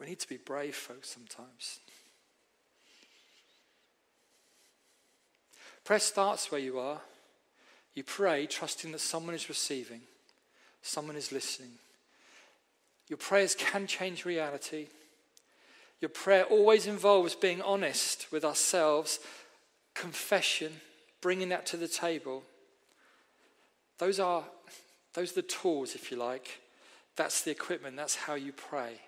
We 0.00 0.06
need 0.06 0.20
to 0.20 0.28
be 0.30 0.38
brave, 0.38 0.74
folks, 0.74 1.10
sometimes. 1.10 1.80
Prayer 5.84 6.00
starts 6.00 6.50
where 6.50 6.62
you 6.62 6.78
are. 6.78 7.02
You 7.92 8.04
pray, 8.04 8.46
trusting 8.46 8.92
that 8.92 9.02
someone 9.02 9.34
is 9.34 9.50
receiving, 9.50 10.00
someone 10.80 11.16
is 11.16 11.32
listening. 11.32 11.72
Your 13.08 13.18
prayers 13.18 13.54
can 13.54 13.86
change 13.86 14.24
reality. 14.24 14.86
Your 16.00 16.08
prayer 16.08 16.44
always 16.44 16.86
involves 16.86 17.34
being 17.34 17.60
honest 17.60 18.26
with 18.32 18.44
ourselves, 18.44 19.20
confession, 19.94 20.80
bringing 21.20 21.50
that 21.50 21.66
to 21.66 21.76
the 21.76 21.88
table. 21.88 22.42
Those 23.98 24.18
are, 24.18 24.44
those 25.12 25.32
are 25.32 25.36
the 25.36 25.42
tools, 25.42 25.94
if 25.94 26.10
you 26.10 26.16
like. 26.16 26.60
That's 27.16 27.42
the 27.42 27.50
equipment. 27.50 27.96
That's 27.96 28.14
how 28.14 28.34
you 28.34 28.52
pray. 28.52 29.00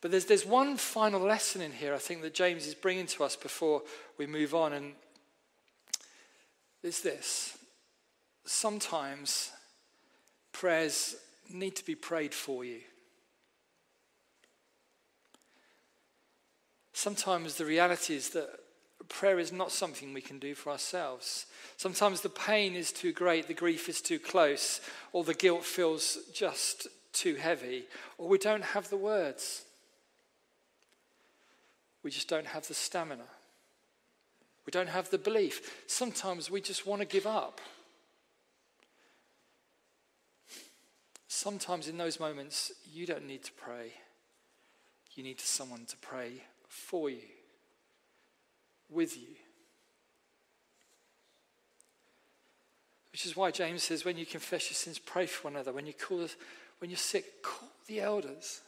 But 0.00 0.10
there's, 0.10 0.24
there's 0.26 0.46
one 0.46 0.76
final 0.76 1.20
lesson 1.20 1.60
in 1.60 1.72
here, 1.72 1.94
I 1.94 1.98
think, 1.98 2.22
that 2.22 2.34
James 2.34 2.66
is 2.66 2.74
bringing 2.74 3.06
to 3.08 3.24
us 3.24 3.36
before 3.36 3.82
we 4.18 4.26
move 4.26 4.54
on, 4.54 4.72
and 4.72 4.92
it's 6.82 7.00
this. 7.00 7.56
Sometimes 8.46 9.50
prayers 10.52 11.16
need 11.50 11.76
to 11.76 11.84
be 11.84 11.94
prayed 11.94 12.34
for 12.34 12.64
you. 12.64 12.80
Sometimes 16.94 17.56
the 17.56 17.64
reality 17.64 18.14
is 18.14 18.30
that 18.30 18.48
prayer 19.08 19.40
is 19.40 19.52
not 19.52 19.72
something 19.72 20.14
we 20.14 20.20
can 20.20 20.38
do 20.38 20.54
for 20.54 20.70
ourselves. 20.70 21.46
Sometimes 21.76 22.20
the 22.20 22.28
pain 22.28 22.76
is 22.76 22.92
too 22.92 23.12
great, 23.12 23.48
the 23.48 23.52
grief 23.52 23.88
is 23.88 24.00
too 24.00 24.20
close, 24.20 24.80
or 25.12 25.24
the 25.24 25.34
guilt 25.34 25.64
feels 25.64 26.18
just 26.32 26.86
too 27.12 27.34
heavy, 27.34 27.84
or 28.16 28.28
we 28.28 28.38
don't 28.38 28.62
have 28.62 28.88
the 28.90 28.96
words. 28.96 29.64
We 32.04 32.12
just 32.12 32.28
don't 32.28 32.46
have 32.46 32.68
the 32.68 32.74
stamina. 32.74 33.26
We 34.64 34.70
don't 34.70 34.88
have 34.88 35.10
the 35.10 35.18
belief. 35.18 35.82
Sometimes 35.88 36.48
we 36.48 36.60
just 36.60 36.86
want 36.86 37.02
to 37.02 37.06
give 37.06 37.26
up. 37.26 37.60
Sometimes 41.26 41.88
in 41.88 41.98
those 41.98 42.20
moments, 42.20 42.70
you 42.90 43.04
don't 43.04 43.26
need 43.26 43.42
to 43.42 43.52
pray. 43.52 43.94
You 45.14 45.24
need 45.24 45.40
someone 45.40 45.86
to 45.86 45.96
pray 45.96 46.44
for 46.74 47.08
you, 47.08 47.22
with 48.90 49.16
you. 49.16 49.28
Which 53.12 53.24
is 53.24 53.36
why 53.36 53.52
James 53.52 53.84
says, 53.84 54.04
when 54.04 54.18
you 54.18 54.26
confess 54.26 54.68
your 54.70 54.74
sins, 54.74 54.98
pray 54.98 55.26
for 55.26 55.44
one 55.44 55.54
another. 55.54 55.72
When 55.72 55.86
you 55.86 55.92
call, 55.92 56.26
when 56.80 56.90
you're 56.90 56.96
sick, 56.96 57.42
call 57.42 57.68
the 57.86 58.00
elders. 58.00 58.60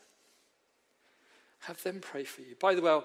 Have 1.61 1.83
them 1.83 1.99
pray 2.01 2.23
for 2.23 2.42
you. 2.42 2.55
By 2.61 2.77
the 2.77 2.83
way, 2.83 3.01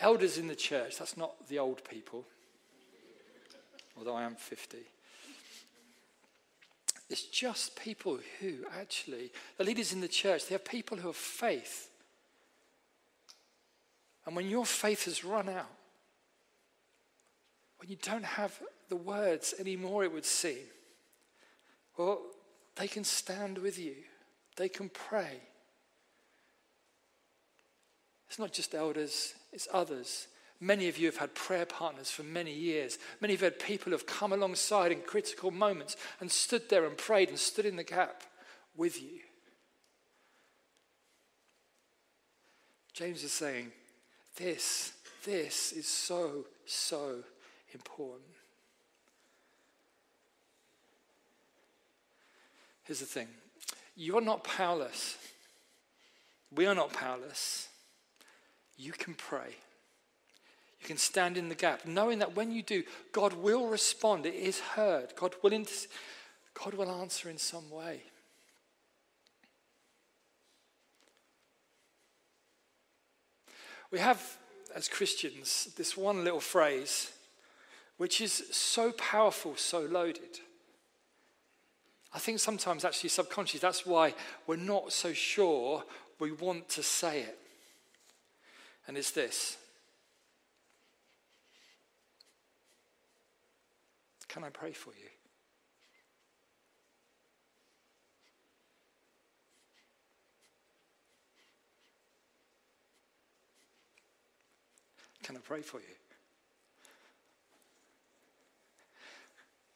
elders 0.00 0.38
in 0.38 0.48
the 0.48 0.56
church, 0.56 0.98
that's 0.98 1.16
not 1.16 1.48
the 1.48 1.58
old 1.58 1.84
people, 1.84 2.24
although 3.98 4.14
I 4.14 4.22
am 4.22 4.34
50. 4.34 4.78
It's 7.10 7.22
just 7.22 7.76
people 7.76 8.18
who 8.40 8.64
actually, 8.78 9.30
the 9.58 9.64
leaders 9.64 9.92
in 9.92 10.00
the 10.00 10.08
church, 10.08 10.46
they 10.46 10.54
are 10.54 10.58
people 10.58 10.96
who 10.96 11.08
have 11.08 11.16
faith 11.16 11.90
And 14.28 14.36
when 14.36 14.50
your 14.50 14.66
faith 14.66 15.06
has 15.06 15.24
run 15.24 15.48
out, 15.48 15.72
when 17.78 17.88
you 17.88 17.96
don't 17.96 18.26
have 18.26 18.60
the 18.90 18.96
words 18.96 19.54
anymore, 19.58 20.04
it 20.04 20.12
would 20.12 20.26
seem, 20.26 20.66
well, 21.96 22.20
they 22.76 22.88
can 22.88 23.04
stand 23.04 23.56
with 23.56 23.78
you, 23.78 23.94
they 24.56 24.68
can 24.68 24.90
pray. 24.90 25.40
It's 28.28 28.38
not 28.38 28.52
just 28.52 28.74
elders, 28.74 29.32
it's 29.50 29.66
others. 29.72 30.28
Many 30.60 30.88
of 30.88 30.98
you 30.98 31.06
have 31.06 31.16
had 31.16 31.34
prayer 31.34 31.64
partners 31.64 32.10
for 32.10 32.22
many 32.22 32.52
years. 32.52 32.98
Many 33.22 33.32
of 33.32 33.40
you 33.40 33.46
have 33.46 33.54
had 33.54 33.66
people 33.66 33.86
who 33.86 33.92
have 33.92 34.06
come 34.06 34.34
alongside 34.34 34.92
in 34.92 35.00
critical 35.00 35.50
moments 35.50 35.96
and 36.20 36.30
stood 36.30 36.68
there 36.68 36.84
and 36.84 36.98
prayed 36.98 37.30
and 37.30 37.38
stood 37.38 37.64
in 37.64 37.76
the 37.76 37.82
gap 37.82 38.24
with 38.76 39.00
you. 39.00 39.20
James 42.92 43.24
is 43.24 43.32
saying, 43.32 43.72
this, 44.38 44.92
this 45.24 45.72
is 45.72 45.86
so, 45.86 46.46
so 46.64 47.16
important. 47.74 48.22
Here's 52.84 53.00
the 53.00 53.06
thing 53.06 53.28
you 53.96 54.16
are 54.16 54.22
not 54.22 54.44
powerless. 54.44 55.16
We 56.54 56.66
are 56.66 56.74
not 56.74 56.92
powerless. 56.92 57.68
You 58.78 58.92
can 58.92 59.14
pray. 59.14 59.56
You 60.80 60.86
can 60.86 60.96
stand 60.96 61.36
in 61.36 61.48
the 61.48 61.54
gap, 61.54 61.84
knowing 61.84 62.20
that 62.20 62.36
when 62.36 62.52
you 62.52 62.62
do, 62.62 62.84
God 63.12 63.34
will 63.34 63.66
respond. 63.66 64.24
It 64.24 64.34
is 64.34 64.60
heard. 64.60 65.14
God 65.16 65.34
will, 65.42 65.50
God 66.54 66.74
will 66.74 66.90
answer 66.90 67.28
in 67.28 67.36
some 67.36 67.68
way. 67.70 68.02
We 73.90 73.98
have, 73.98 74.36
as 74.74 74.88
Christians, 74.88 75.72
this 75.76 75.96
one 75.96 76.24
little 76.24 76.40
phrase 76.40 77.12
which 77.96 78.20
is 78.20 78.44
so 78.52 78.92
powerful, 78.92 79.56
so 79.56 79.80
loaded. 79.80 80.38
I 82.14 82.18
think 82.20 82.38
sometimes, 82.38 82.84
actually, 82.84 83.10
subconsciously, 83.10 83.60
that's 83.60 83.84
why 83.84 84.14
we're 84.46 84.56
not 84.56 84.92
so 84.92 85.12
sure 85.12 85.84
we 86.18 86.32
want 86.32 86.68
to 86.70 86.82
say 86.82 87.20
it. 87.22 87.38
And 88.86 88.96
it's 88.96 89.10
this 89.10 89.58
Can 94.28 94.44
I 94.44 94.50
pray 94.50 94.72
for 94.72 94.90
you? 94.90 95.08
Can 105.28 105.36
I 105.36 105.40
pray 105.40 105.60
for 105.60 105.76
you? 105.76 105.94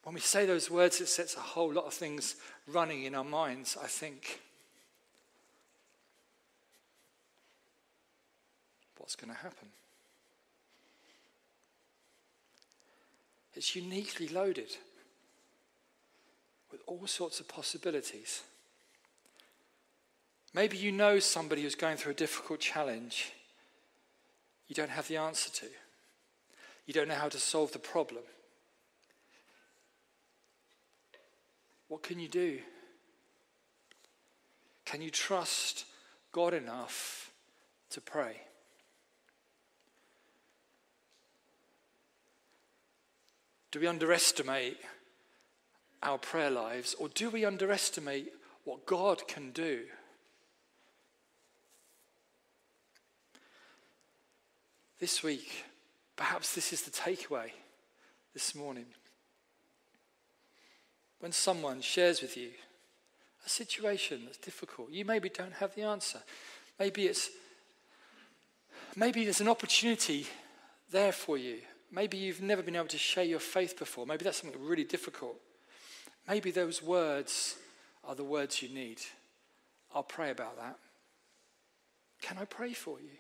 When 0.03 0.15
we 0.15 0.21
say 0.21 0.47
those 0.47 0.71
words, 0.71 0.99
it 1.03 1.09
sets 1.09 1.37
a 1.37 1.41
whole 1.41 1.71
lot 1.71 1.85
of 1.85 1.93
things 1.93 2.37
running 2.67 3.05
in 3.05 3.15
our 3.15 3.23
minds, 3.23 3.77
I 3.79 3.87
think. 3.87 4.41
What's 8.97 9.15
going 9.15 9.31
to 9.31 9.38
happen? 9.38 9.69
It's 13.55 13.77
uniquely 13.77 14.29
loaded 14.29 14.75
with 16.71 16.81
all 16.87 17.07
sorts 17.07 17.41
of 17.41 17.49
possibilities. 17.49 18.41
Maybe 20.55 20.79
you 20.79 20.93
know 20.93 21.19
somebody 21.19 21.61
who's 21.61 21.75
going 21.75 21.99
through 21.99 22.12
a 22.12 22.15
difficult 22.15 22.61
challenge 22.61 23.35
you 24.73 24.75
don't 24.75 24.91
have 24.91 25.07
the 25.07 25.19
answer 25.19 25.51
to. 25.51 25.67
You 26.87 26.95
don't 26.95 27.07
know 27.07 27.15
how 27.15 27.29
to 27.29 27.39
solve 27.39 27.73
the 27.73 27.79
problem. 27.79 28.23
What 31.89 32.03
can 32.03 32.19
you 32.19 32.27
do? 32.27 32.59
Can 34.87 35.03
you 35.03 35.11
trust 35.11 35.85
God 36.33 36.55
enough 36.55 37.31
to 37.91 38.01
pray? 38.01 38.41
Do 43.73 43.81
we 43.81 43.87
underestimate 43.87 44.79
our 46.03 46.17
prayer 46.17 46.49
lives 46.49 46.95
or 46.95 47.11
do 47.11 47.29
we 47.29 47.45
underestimate 47.45 48.33
what 48.65 48.87
God 48.87 49.29
can 49.29 49.51
do? 49.51 49.83
This 55.03 55.25
week, 55.25 55.65
perhaps 56.15 56.55
this 56.55 56.73
is 56.73 56.83
the 56.83 56.93
takeaway 56.93 57.51
this 58.35 58.55
morning. 58.55 58.87
When 61.19 61.33
someone 61.33 61.81
shares 61.81 62.23
with 62.23 62.37
you 62.37 62.51
a 63.45 63.49
situation 63.49 64.23
that's 64.25 64.38
difficult, 64.38 64.93
you 64.93 65.05
maybe 65.05 65.29
don't 65.29 65.55
have 65.55 65.75
the 65.75 65.83
answer. 65.83 66.21
Maybe 66.79 67.07
it's 67.07 67.31
maybe 68.95 69.25
there's 69.25 69.41
an 69.41 69.49
opportunity 69.49 70.29
there 70.93 71.11
for 71.11 71.37
you 71.37 71.59
Maybe 71.93 72.17
you've 72.17 72.41
never 72.41 72.62
been 72.62 72.77
able 72.77 72.87
to 72.87 72.99
share 72.99 73.25
your 73.25 73.41
faith 73.41 73.77
before. 73.77 74.07
Maybe 74.07 74.23
that's 74.25 74.41
something 74.41 74.65
really 74.65 74.85
difficult. 74.85 75.35
Maybe 76.29 76.53
those 76.53 76.81
words 76.81 77.57
are 78.05 78.15
the 78.15 78.23
words 78.23 78.62
you 78.62 78.71
need. 78.71 79.01
I'll 79.93 80.05
pray 80.05 80.31
about 80.31 80.57
that. 80.59 80.79
Can 82.23 82.38
I 82.38 82.45
pray 82.45 82.73
for 82.73 83.01
you? 83.01 83.19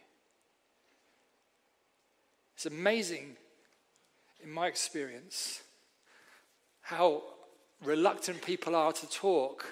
It's 2.64 2.72
amazing, 2.72 3.36
in 4.40 4.48
my 4.48 4.68
experience, 4.68 5.64
how 6.82 7.24
reluctant 7.84 8.40
people 8.40 8.76
are 8.76 8.92
to 8.92 9.10
talk 9.10 9.66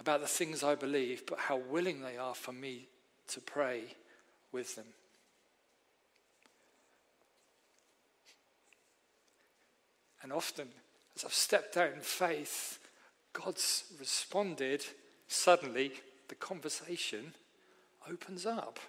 about 0.00 0.20
the 0.20 0.26
things 0.26 0.64
I 0.64 0.74
believe, 0.74 1.24
but 1.24 1.38
how 1.38 1.58
willing 1.58 2.02
they 2.02 2.16
are 2.16 2.34
for 2.34 2.50
me 2.50 2.88
to 3.28 3.40
pray 3.40 3.94
with 4.50 4.74
them. 4.74 4.86
And 10.24 10.32
often, 10.32 10.66
as 11.14 11.24
I've 11.24 11.32
stepped 11.32 11.76
out 11.76 11.92
in 11.92 12.00
faith, 12.00 12.80
God's 13.32 13.84
responded. 14.00 14.84
Suddenly, 15.28 15.92
the 16.26 16.34
conversation 16.34 17.34
opens 18.10 18.46
up. 18.46 18.80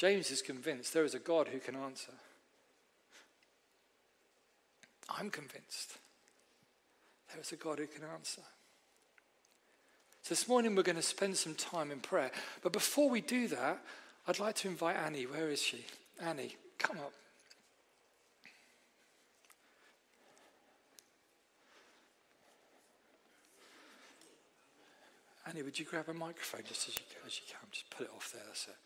James 0.00 0.30
is 0.30 0.40
convinced 0.40 0.94
there 0.94 1.04
is 1.04 1.12
a 1.12 1.18
God 1.18 1.46
who 1.48 1.58
can 1.58 1.76
answer. 1.76 2.12
I'm 5.10 5.28
convinced 5.28 5.98
there 7.30 7.42
is 7.42 7.52
a 7.52 7.56
God 7.56 7.80
who 7.80 7.86
can 7.86 8.04
answer. 8.14 8.40
So 10.22 10.30
this 10.30 10.48
morning 10.48 10.74
we're 10.74 10.84
going 10.84 10.96
to 10.96 11.02
spend 11.02 11.36
some 11.36 11.54
time 11.54 11.90
in 11.90 12.00
prayer. 12.00 12.30
But 12.62 12.72
before 12.72 13.10
we 13.10 13.20
do 13.20 13.46
that, 13.48 13.78
I'd 14.26 14.38
like 14.38 14.54
to 14.54 14.68
invite 14.68 14.96
Annie. 14.96 15.24
Where 15.24 15.50
is 15.50 15.60
she? 15.60 15.84
Annie, 16.22 16.56
come 16.78 16.96
up. 16.96 17.12
Annie, 25.46 25.62
would 25.62 25.78
you 25.78 25.84
grab 25.84 26.08
a 26.08 26.14
microphone 26.14 26.62
just 26.66 26.88
as 26.88 26.94
you, 26.94 27.04
as 27.26 27.36
you 27.36 27.42
can? 27.46 27.68
Just 27.70 27.90
put 27.90 28.06
it 28.06 28.10
off 28.16 28.32
there. 28.32 28.40
That's 28.46 28.66
it. 28.66 28.76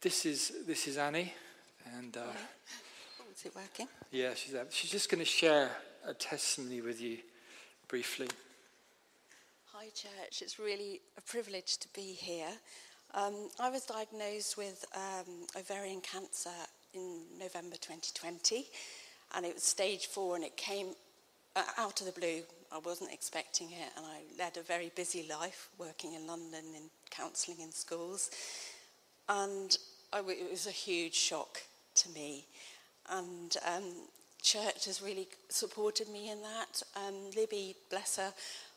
This 0.00 0.24
is 0.26 0.52
this 0.64 0.86
is 0.86 0.96
Annie, 0.96 1.32
and 1.96 2.16
uh, 2.16 2.20
oh, 2.20 3.24
is 3.34 3.44
it 3.44 3.52
working? 3.56 3.88
Yeah, 4.12 4.32
she's 4.34 4.54
she's 4.70 4.92
just 4.92 5.10
going 5.10 5.18
to 5.18 5.24
share 5.24 5.70
a 6.06 6.14
testimony 6.14 6.80
with 6.80 7.00
you 7.00 7.18
briefly. 7.88 8.28
Hi, 9.72 9.86
Church. 9.86 10.40
It's 10.40 10.60
really 10.60 11.00
a 11.16 11.20
privilege 11.22 11.78
to 11.78 11.88
be 11.96 12.12
here. 12.12 12.52
Um, 13.12 13.48
I 13.58 13.70
was 13.70 13.86
diagnosed 13.86 14.56
with 14.56 14.84
um, 14.94 15.46
ovarian 15.58 16.00
cancer 16.00 16.54
in 16.94 17.22
November 17.36 17.74
2020, 17.74 18.66
and 19.34 19.44
it 19.44 19.54
was 19.54 19.64
stage 19.64 20.06
four, 20.06 20.36
and 20.36 20.44
it 20.44 20.56
came 20.56 20.94
uh, 21.56 21.64
out 21.76 22.00
of 22.00 22.06
the 22.06 22.20
blue. 22.20 22.42
I 22.70 22.78
wasn't 22.78 23.12
expecting 23.12 23.72
it, 23.72 23.90
and 23.96 24.06
I 24.06 24.20
led 24.38 24.58
a 24.58 24.62
very 24.62 24.92
busy 24.94 25.26
life 25.28 25.70
working 25.76 26.14
in 26.14 26.24
London 26.28 26.62
in 26.76 26.82
counselling 27.10 27.58
in 27.60 27.72
schools. 27.72 28.30
And 29.28 29.76
it 30.16 30.50
was 30.50 30.66
a 30.66 30.70
huge 30.70 31.14
shock 31.14 31.60
to 31.96 32.10
me. 32.10 32.46
And 33.10 33.56
um, 33.66 33.84
church 34.42 34.86
has 34.86 35.02
really 35.02 35.28
supported 35.48 36.08
me 36.08 36.30
in 36.30 36.40
that. 36.42 36.82
Um, 36.96 37.14
Libby, 37.36 37.76
bless 37.90 38.16
her, 38.16 38.32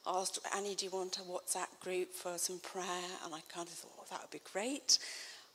asked, 0.07 0.39
Annie, 0.55 0.75
do 0.75 0.85
you 0.85 0.91
want 0.91 1.17
a 1.17 1.21
WhatsApp 1.21 1.79
group 1.79 2.13
for 2.13 2.37
some 2.37 2.59
prayer? 2.59 3.09
And 3.25 3.33
I 3.33 3.39
kind 3.53 3.67
of 3.67 3.73
thought, 3.73 3.91
oh, 3.99 4.05
that 4.09 4.21
would 4.21 4.31
be 4.31 4.41
great. 4.51 4.99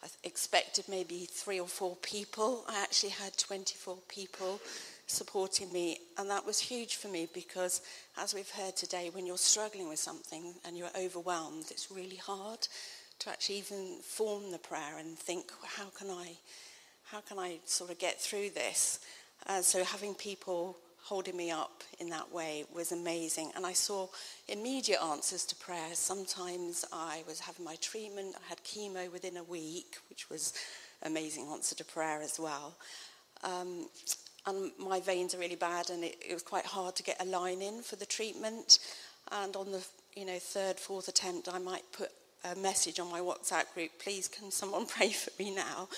I 0.03 0.09
expected 0.25 0.85
maybe 0.89 1.27
three 1.31 1.59
or 1.59 1.67
four 1.67 1.97
people. 1.97 2.65
I 2.69 2.83
actually 2.83 3.11
had 3.11 3.37
24 3.37 3.97
people 4.09 4.61
supporting 5.07 5.73
me, 5.73 5.99
and 6.19 6.29
that 6.29 6.45
was 6.45 6.59
huge 6.59 6.97
for 6.97 7.09
me 7.09 7.29
because, 7.33 7.81
as 8.19 8.35
we've 8.35 8.51
heard 8.51 8.77
today, 8.77 9.11
when 9.13 9.25
you're 9.25 9.39
struggling 9.39 9.89
with 9.89 10.01
something 10.01 10.55
and 10.65 10.77
you're 10.77 10.91
overwhelmed, 10.99 11.67
it's 11.71 11.91
really 11.91 12.17
hard 12.17 12.67
to 13.21 13.31
actually 13.31 13.59
even 13.59 13.99
form 14.03 14.51
the 14.51 14.59
prayer 14.59 14.99
and 14.99 15.19
think, 15.19 15.51
how 15.65 15.87
can 15.97 16.11
I, 16.11 16.37
how 17.05 17.21
can 17.21 17.39
I 17.39 17.59
sort 17.65 17.91
of 17.91 17.99
get 17.99 18.21
through 18.21 18.51
this? 18.51 19.01
Uh, 19.47 19.63
so 19.63 19.85
having 19.85 20.15
people 20.15 20.77
holding 21.03 21.37
me 21.37 21.53
up 21.53 21.85
in 22.01 22.11
that 22.11 22.33
way 22.33 22.65
was 22.75 22.91
amazing. 22.91 23.53
And 23.55 23.65
I 23.65 23.73
saw 23.73 24.09
immediate 24.49 25.01
answers 25.01 25.45
to 25.47 25.57
prayer. 25.57 25.95
Sometimes 25.95 26.85
I 26.93 27.23
was 27.29 27.39
having 27.39 27.65
my 27.65 27.77
treatment, 27.77 28.35
I 28.37 28.49
had 28.49 28.63
chemo 28.65 29.11
within 29.13 29.37
a 29.37 29.45
week, 29.45 29.99
which 30.09 30.29
was 30.29 30.53
amazing 31.03 31.47
answer 31.47 31.77
to 31.77 31.85
prayer 31.85 32.21
as 32.23 32.41
well. 32.41 32.75
Um, 33.45 33.89
and 34.47 34.73
my 34.79 35.01
veins 35.01 35.35
are 35.35 35.39
really 35.39 35.57
bad, 35.57 35.91
and 35.91 36.05
it, 36.05 36.17
it 36.29 36.33
was 36.33 36.43
quite 36.43 36.67
hard 36.67 36.97
to 36.97 37.03
get 37.03 37.21
a 37.21 37.25
line 37.25 37.63
in 37.63 37.83
for 37.83 37.97
the 37.97 38.07
treatment. 38.07 38.79
And 39.31 39.55
on 39.57 39.73
the 39.73 39.85
you 40.15 40.25
know 40.25 40.39
third, 40.39 40.79
fourth 40.79 41.09
attempt, 41.09 41.49
I 41.53 41.59
might 41.59 41.85
put 41.93 42.11
a 42.53 42.57
message 42.57 43.01
on 43.01 43.11
my 43.11 43.21
WhatsApp 43.21 43.73
group, 43.75 43.91
please 43.99 44.29
can 44.29 44.51
someone 44.51 44.87
pray 44.97 45.11
for 45.11 45.31
me 45.43 45.55
now? 45.55 45.89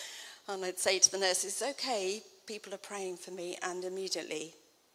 And 0.49 0.65
I'd 0.65 0.79
say 0.79 0.99
to 0.99 1.11
the 1.11 1.19
nurses, 1.19 1.63
okay, 1.71 2.23
people 2.47 2.73
are 2.73 2.79
praying 2.79 3.19
for 3.19 3.33
me, 3.33 3.59
and 3.63 3.85
immediately 3.85 4.55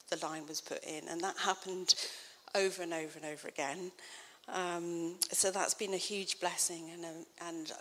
the 0.10 0.26
line 0.26 0.48
was 0.48 0.62
put 0.62 0.84
in. 0.84 1.08
And 1.10 1.22
that 1.22 1.38
happened 1.38 1.96
over 2.56 2.82
and 2.82 2.94
over 2.94 3.20
and 3.20 3.26
over 3.26 3.48
again. 3.48 3.92
Um, 4.50 5.16
so 5.32 5.52
that's 5.52 5.74
been 5.74 5.94
a 5.94 5.98
huge 5.98 6.40
blessing 6.42 6.90
and, 6.92 7.06
a, 7.06 7.46
and 7.46 7.72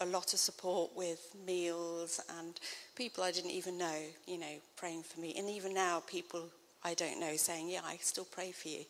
a, 0.00 0.04
a, 0.04 0.06
lot 0.06 0.32
of 0.32 0.38
support 0.38 0.90
with 0.96 1.34
meals 1.46 2.18
and 2.38 2.58
people 2.96 3.22
I 3.22 3.30
didn't 3.30 3.50
even 3.50 3.76
know, 3.76 4.00
you 4.26 4.38
know, 4.38 4.56
praying 4.76 5.02
for 5.02 5.20
me. 5.20 5.34
And 5.36 5.50
even 5.50 5.74
now, 5.74 6.02
people 6.06 6.48
I 6.82 6.94
don't 6.94 7.20
know 7.20 7.36
saying, 7.36 7.68
Yeah, 7.68 7.80
I 7.84 7.98
still 8.00 8.24
pray 8.24 8.52
for 8.52 8.68
you. 8.68 8.84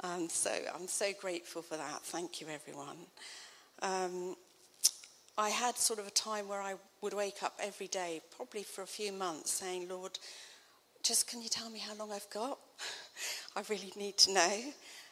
Um, 0.00 0.30
so 0.30 0.50
I'm 0.74 0.88
so 0.88 1.12
grateful 1.20 1.60
for 1.60 1.76
that. 1.76 2.02
Thank 2.04 2.40
you, 2.40 2.46
everyone. 2.48 2.96
Um, 3.82 4.36
I 5.38 5.50
had 5.50 5.76
sort 5.76 5.98
of 5.98 6.06
a 6.06 6.10
time 6.10 6.48
where 6.48 6.62
I 6.62 6.74
would 7.02 7.12
wake 7.12 7.42
up 7.42 7.58
every 7.62 7.88
day, 7.88 8.22
probably 8.36 8.62
for 8.62 8.82
a 8.82 8.86
few 8.86 9.12
months, 9.12 9.50
saying, 9.50 9.88
Lord, 9.88 10.18
just 11.02 11.28
can 11.28 11.42
you 11.42 11.48
tell 11.48 11.68
me 11.70 11.78
how 11.78 11.94
long 11.94 12.10
I've 12.10 12.28
got? 12.30 12.58
I 13.56 13.62
really 13.68 13.92
need 13.96 14.16
to 14.18 14.32
know. 14.32 14.60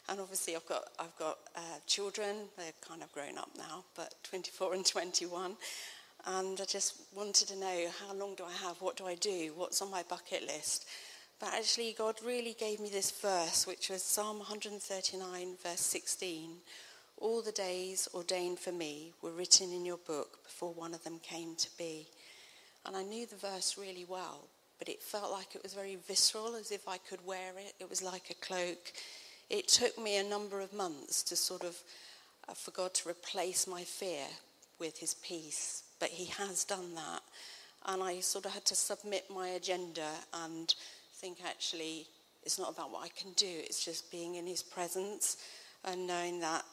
And 0.09 0.20
obviously, 0.20 0.57
I've 0.57 0.66
got 0.66 0.85
I've 0.98 1.16
got 1.18 1.38
uh, 1.57 1.79
children. 1.87 2.37
They're 2.57 2.72
kind 2.87 3.03
of 3.03 3.12
grown 3.12 3.38
up 3.38 3.50
now, 3.57 3.85
but 3.94 4.14
24 4.24 4.74
and 4.74 4.85
21. 4.85 5.57
And 6.27 6.61
I 6.61 6.64
just 6.64 6.94
wanted 7.14 7.48
to 7.48 7.57
know 7.57 7.87
how 8.00 8.14
long 8.14 8.35
do 8.35 8.44
I 8.44 8.66
have? 8.66 8.81
What 8.81 8.96
do 8.96 9.07
I 9.07 9.14
do? 9.14 9.53
What's 9.57 9.83
on 9.83 9.90
my 9.90 10.03
bucket 10.09 10.46
list? 10.46 10.87
But 11.38 11.50
actually, 11.55 11.94
God 11.96 12.16
really 12.24 12.57
gave 12.59 12.81
me 12.81 12.88
this 12.88 13.11
verse, 13.11 13.66
which 13.66 13.90
was 13.90 14.03
Psalm 14.03 14.38
139, 14.38 15.57
verse 15.62 15.81
16. 15.81 16.50
All 17.24 17.40
the 17.40 17.52
days 17.52 18.06
ordained 18.12 18.58
for 18.58 18.72
me 18.72 19.12
were 19.22 19.30
written 19.30 19.72
in 19.72 19.87
your 19.87 19.96
book 19.96 20.44
before 20.44 20.74
one 20.74 20.92
of 20.92 21.02
them 21.04 21.18
came 21.22 21.56
to 21.56 21.68
be. 21.78 22.06
And 22.84 22.94
I 22.94 23.02
knew 23.02 23.24
the 23.26 23.37
verse 23.37 23.78
really 23.78 24.04
well 24.06 24.42
but 24.78 24.88
it 24.88 25.02
felt 25.02 25.32
like 25.32 25.54
it 25.54 25.62
was 25.62 25.74
very 25.74 25.96
visceral, 25.96 26.56
as 26.56 26.70
if 26.70 26.88
I 26.88 26.98
could 26.98 27.24
wear 27.24 27.52
it. 27.58 27.74
It 27.80 27.88
was 27.88 28.02
like 28.02 28.30
a 28.30 28.46
cloak. 28.46 28.92
It 29.50 29.68
took 29.68 29.98
me 29.98 30.18
a 30.18 30.24
number 30.24 30.60
of 30.60 30.72
months 30.72 31.22
to 31.24 31.37
sort 31.37 31.64
of, 31.64 31.76
uh, 32.48 32.54
for 32.54 32.70
God 32.72 32.94
to 32.94 33.08
replace 33.08 33.66
my 33.66 33.82
fear 33.82 34.26
with 34.78 34.98
his 34.98 35.14
peace, 35.14 35.84
but 36.00 36.08
he 36.08 36.26
has 36.26 36.64
done 36.64 36.94
that. 36.94 37.22
And 37.87 38.02
I 38.02 38.20
sort 38.20 38.46
of 38.46 38.52
had 38.52 38.64
to 38.66 38.74
submit 38.74 39.24
my 39.30 39.48
agenda 39.48 40.08
and 40.32 40.74
think 41.14 41.38
actually 41.46 42.06
it's 42.42 42.58
not 42.58 42.72
about 42.72 42.90
what 42.90 43.04
I 43.04 43.08
can 43.08 43.32
do, 43.32 43.46
it's 43.48 43.84
just 43.84 44.10
being 44.10 44.34
in 44.34 44.46
his 44.46 44.62
presence 44.62 45.38
and 45.84 46.06
knowing 46.06 46.40
that 46.40 46.64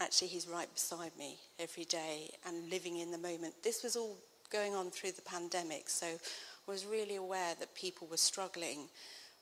actually 0.00 0.28
he's 0.28 0.46
right 0.46 0.72
beside 0.72 1.12
me 1.18 1.36
every 1.58 1.84
day 1.84 2.30
and 2.46 2.70
living 2.70 2.98
in 2.98 3.10
the 3.10 3.18
moment. 3.18 3.54
This 3.62 3.82
was 3.82 3.96
all 3.96 4.16
going 4.50 4.74
on 4.74 4.90
through 4.90 5.12
the 5.12 5.22
pandemic, 5.22 5.88
so 5.88 6.06
I 6.06 6.70
was 6.70 6.86
really 6.86 7.16
aware 7.16 7.54
that 7.58 7.74
people 7.74 8.06
were 8.10 8.16
struggling 8.16 8.88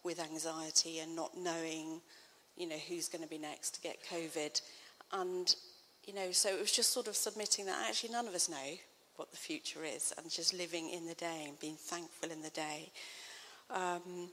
with 0.04 0.20
anxiety 0.20 1.00
and 1.00 1.16
not 1.16 1.36
knowing, 1.36 2.00
you 2.56 2.68
know, 2.68 2.76
who's 2.88 3.08
going 3.08 3.22
to 3.22 3.28
be 3.28 3.38
next 3.38 3.72
to 3.72 3.80
get 3.80 3.98
COVID. 4.10 4.60
And, 5.12 5.54
you 6.06 6.14
know, 6.14 6.30
so 6.30 6.48
it 6.48 6.60
was 6.60 6.72
just 6.72 6.92
sort 6.92 7.08
of 7.08 7.16
submitting 7.16 7.66
that 7.66 7.84
actually 7.88 8.10
none 8.10 8.28
of 8.28 8.34
us 8.34 8.48
know 8.48 8.76
what 9.16 9.30
the 9.30 9.36
future 9.36 9.80
is 9.84 10.14
and 10.16 10.30
just 10.30 10.54
living 10.54 10.90
in 10.90 11.06
the 11.06 11.14
day 11.14 11.46
and 11.48 11.58
being 11.58 11.76
thankful 11.76 12.30
in 12.30 12.42
the 12.42 12.50
day. 12.50 12.90
Um, 13.70 14.30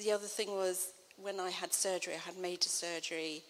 the 0.00 0.12
other 0.12 0.26
thing 0.26 0.52
was 0.52 0.92
when 1.20 1.40
I 1.40 1.50
had 1.50 1.72
surgery, 1.72 2.14
I 2.14 2.18
had 2.18 2.38
major 2.38 2.68
surgery. 2.68 3.42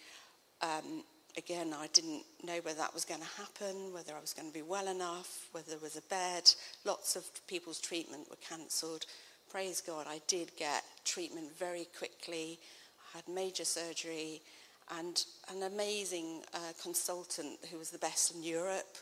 Um, 0.62 1.04
again, 1.36 1.74
I 1.76 1.86
didn't 1.92 2.22
know 2.44 2.58
whether 2.62 2.78
that 2.78 2.94
was 2.94 3.04
going 3.04 3.20
to 3.20 3.26
happen, 3.26 3.92
whether 3.92 4.14
I 4.14 4.20
was 4.20 4.32
going 4.32 4.48
to 4.48 4.54
be 4.54 4.62
well 4.62 4.88
enough, 4.88 5.48
whether 5.52 5.70
there 5.70 5.78
was 5.78 5.96
a 5.96 6.02
bed. 6.02 6.52
Lots 6.84 7.16
of 7.16 7.24
people's 7.46 7.80
treatment 7.80 8.28
were 8.30 8.36
cancelled. 8.36 9.06
Praise 9.50 9.80
God, 9.80 10.06
I 10.08 10.20
did 10.26 10.56
get 10.56 10.84
treatment 11.04 11.56
very 11.56 11.86
quickly. 11.98 12.58
I 13.12 13.18
had 13.18 13.28
major 13.28 13.64
surgery 13.64 14.40
and 14.98 15.24
an 15.54 15.62
amazing 15.62 16.42
uh, 16.54 16.58
consultant 16.82 17.58
who 17.70 17.78
was 17.78 17.90
the 17.90 17.98
best 17.98 18.34
in 18.34 18.42
Europe. 18.42 18.96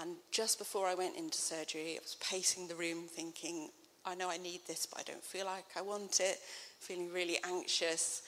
And 0.00 0.16
just 0.30 0.58
before 0.58 0.86
I 0.86 0.94
went 0.94 1.16
into 1.16 1.38
surgery, 1.38 1.96
I 1.96 2.02
was 2.02 2.16
pacing 2.20 2.68
the 2.68 2.74
room 2.74 3.04
thinking, 3.08 3.70
I 4.04 4.14
know 4.14 4.30
I 4.30 4.36
need 4.36 4.60
this, 4.66 4.86
but 4.86 5.00
I 5.00 5.02
don't 5.02 5.24
feel 5.24 5.46
like 5.46 5.64
I 5.76 5.82
want 5.82 6.20
it, 6.20 6.38
feeling 6.78 7.12
really 7.12 7.38
anxious. 7.44 8.22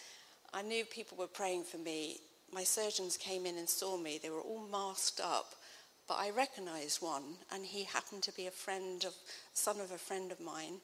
I 0.53 0.63
knew 0.63 0.85
people 0.85 1.19
were 1.19 1.27
praying 1.27 1.65
for 1.65 1.79
me 1.79 2.21
my 2.53 2.65
surgeons 2.65 3.17
came 3.17 3.47
in 3.47 3.59
and 3.59 3.69
saw 3.69 3.97
me. 3.97 4.19
They 4.23 4.31
were 4.31 4.41
all 4.41 4.67
masked 4.71 5.21
up, 5.21 5.55
but 6.07 6.15
I 6.15 6.31
recognized 6.31 7.03
one, 7.03 7.23
and 7.53 7.65
he 7.65 7.85
happened 7.85 8.23
to 8.25 8.33
be 8.33 8.47
a 8.47 8.51
friend 8.51 9.05
of, 9.05 9.15
son 9.53 9.81
of 9.81 9.93
a 9.93 9.99
friend 9.99 10.33
of 10.33 10.41
mine 10.41 10.81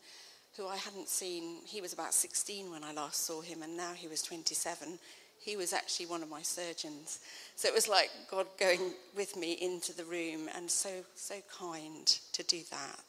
who 0.57 0.67
I 0.67 0.77
hadn't 0.77 1.09
seen. 1.09 1.59
He 1.67 1.81
was 1.81 1.93
about 1.93 2.15
16 2.15 2.71
when 2.71 2.85
I 2.85 2.93
last 2.93 3.27
saw 3.27 3.41
him, 3.41 3.63
and 3.63 3.77
now 3.77 3.93
he 3.95 4.07
was 4.07 4.23
27. 4.23 4.99
He 5.39 5.57
was 5.57 5.73
actually 5.73 6.07
one 6.07 6.23
of 6.23 6.31
my 6.31 6.43
surgeons. 6.43 7.21
So 7.57 7.69
it 7.69 7.75
was 7.75 7.89
like 7.89 8.11
God 8.31 8.47
going 8.59 8.93
with 9.17 9.37
me 9.37 9.53
into 9.61 9.95
the 9.95 10.05
room, 10.05 10.49
and 10.55 10.71
so, 10.71 10.91
so 11.15 11.35
kind 11.59 12.07
to 12.33 12.43
do 12.45 12.61
that. 12.71 13.01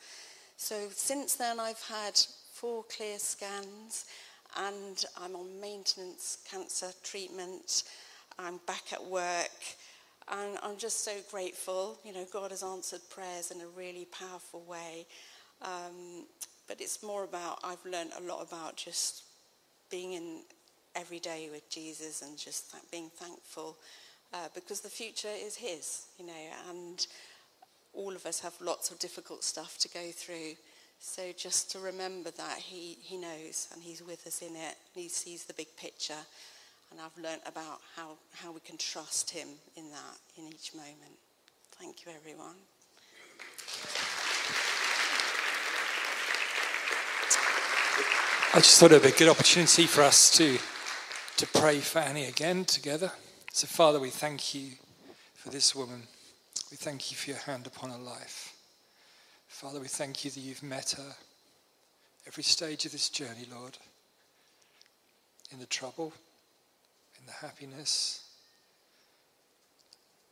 So 0.57 0.87
since 0.91 1.35
then, 1.35 1.59
I've 1.59 1.81
had 1.81 2.19
four 2.53 2.83
clear 2.95 3.19
scans, 3.19 4.05
and 4.57 5.03
I'm 5.21 5.35
on 5.35 5.59
maintenance 5.59 6.37
cancer 6.49 6.91
treatment. 7.03 7.83
I'm 8.37 8.59
back 8.67 8.93
at 8.93 9.03
work. 9.03 9.51
And 10.27 10.57
I'm 10.63 10.77
just 10.77 11.03
so 11.03 11.11
grateful. 11.29 11.99
You 12.03 12.13
know, 12.13 12.25
God 12.31 12.51
has 12.51 12.63
answered 12.63 13.01
prayers 13.09 13.51
in 13.51 13.61
a 13.61 13.67
really 13.67 14.05
powerful 14.05 14.63
way. 14.67 15.05
Um, 15.61 16.25
but 16.67 16.81
it's 16.81 17.03
more 17.03 17.23
about, 17.23 17.59
I've 17.63 17.85
learned 17.85 18.11
a 18.17 18.23
lot 18.23 18.41
about 18.41 18.75
just 18.75 19.23
being 19.91 20.13
in 20.13 20.41
every 20.95 21.19
day 21.19 21.49
with 21.51 21.69
Jesus 21.69 22.21
and 22.21 22.37
just 22.37 22.71
th- 22.71 22.83
being 22.91 23.11
thankful 23.15 23.77
uh, 24.33 24.47
because 24.53 24.81
the 24.81 24.89
future 24.89 25.29
is 25.31 25.55
His, 25.55 26.05
you 26.17 26.25
know, 26.25 26.33
and 26.69 27.05
all 27.93 28.15
of 28.15 28.25
us 28.25 28.39
have 28.39 28.53
lots 28.61 28.91
of 28.91 28.99
difficult 28.99 29.43
stuff 29.43 29.77
to 29.79 29.89
go 29.89 30.11
through. 30.11 30.53
So 30.99 31.31
just 31.37 31.71
to 31.71 31.79
remember 31.79 32.31
that 32.31 32.57
He, 32.57 32.97
he 33.01 33.17
knows 33.17 33.67
and 33.73 33.83
He's 33.83 34.01
with 34.01 34.25
us 34.25 34.41
in 34.41 34.55
it, 34.55 34.75
and 34.93 35.03
He 35.03 35.09
sees 35.09 35.45
the 35.45 35.53
big 35.53 35.67
picture. 35.77 36.13
And 36.95 37.03
I've 37.03 37.21
learnt 37.21 37.41
about 37.45 37.81
how, 37.97 38.11
how 38.31 38.53
we 38.53 38.61
can 38.61 38.77
trust 38.77 39.29
Him 39.29 39.49
in 39.75 39.91
that, 39.91 40.17
in 40.37 40.47
each 40.47 40.73
moment. 40.73 41.19
Thank 41.77 42.05
you, 42.05 42.11
everyone. 42.15 42.55
I 48.53 48.59
just 48.59 48.79
thought 48.79 48.91
it 48.91 48.93
would 48.93 49.03
be 49.03 49.09
a 49.09 49.11
good 49.11 49.27
opportunity 49.27 49.87
for 49.87 50.03
us 50.03 50.31
to, 50.37 50.57
to 51.35 51.59
pray 51.59 51.79
for 51.79 51.99
Annie 51.99 52.27
again 52.27 52.63
together. 52.63 53.11
So, 53.51 53.67
Father, 53.67 53.99
we 53.99 54.09
thank 54.09 54.55
you 54.55 54.69
for 55.33 55.49
this 55.49 55.75
woman. 55.75 56.03
We 56.71 56.77
thank 56.77 57.11
you 57.11 57.17
for 57.17 57.31
your 57.31 57.39
hand 57.39 57.67
upon 57.67 57.89
her 57.89 57.97
life. 57.97 58.55
Father, 59.49 59.81
we 59.81 59.89
thank 59.89 60.23
you 60.23 60.31
that 60.31 60.39
you've 60.39 60.63
met 60.63 60.91
her 60.91 61.15
every 62.25 62.43
stage 62.43 62.85
of 62.85 62.93
this 62.93 63.09
journey, 63.09 63.45
Lord, 63.51 63.77
in 65.51 65.59
the 65.59 65.65
trouble, 65.65 66.13
the 67.25 67.33
happiness. 67.33 68.23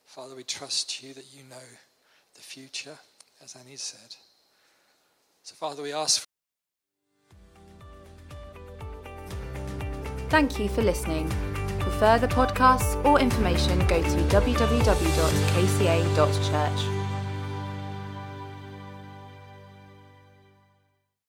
Father, 0.05 0.35
we 0.35 0.43
trust 0.43 1.01
you 1.01 1.13
that 1.13 1.33
you 1.33 1.43
know 1.49 1.55
the 2.35 2.41
future, 2.41 2.97
as 3.43 3.55
Annie 3.55 3.75
said. 3.75 4.15
So, 5.43 5.55
Father, 5.55 5.81
we 5.81 5.91
ask. 5.93 6.21
for. 6.21 6.27
Thank 10.29 10.59
you 10.59 10.69
for 10.69 10.81
listening. 10.81 11.29
For 11.79 11.91
further 11.91 12.27
podcasts 12.27 13.03
or 13.05 13.19
information, 13.19 13.79
go 13.87 14.01
to 14.01 14.09
www.kca.church. 14.09 14.63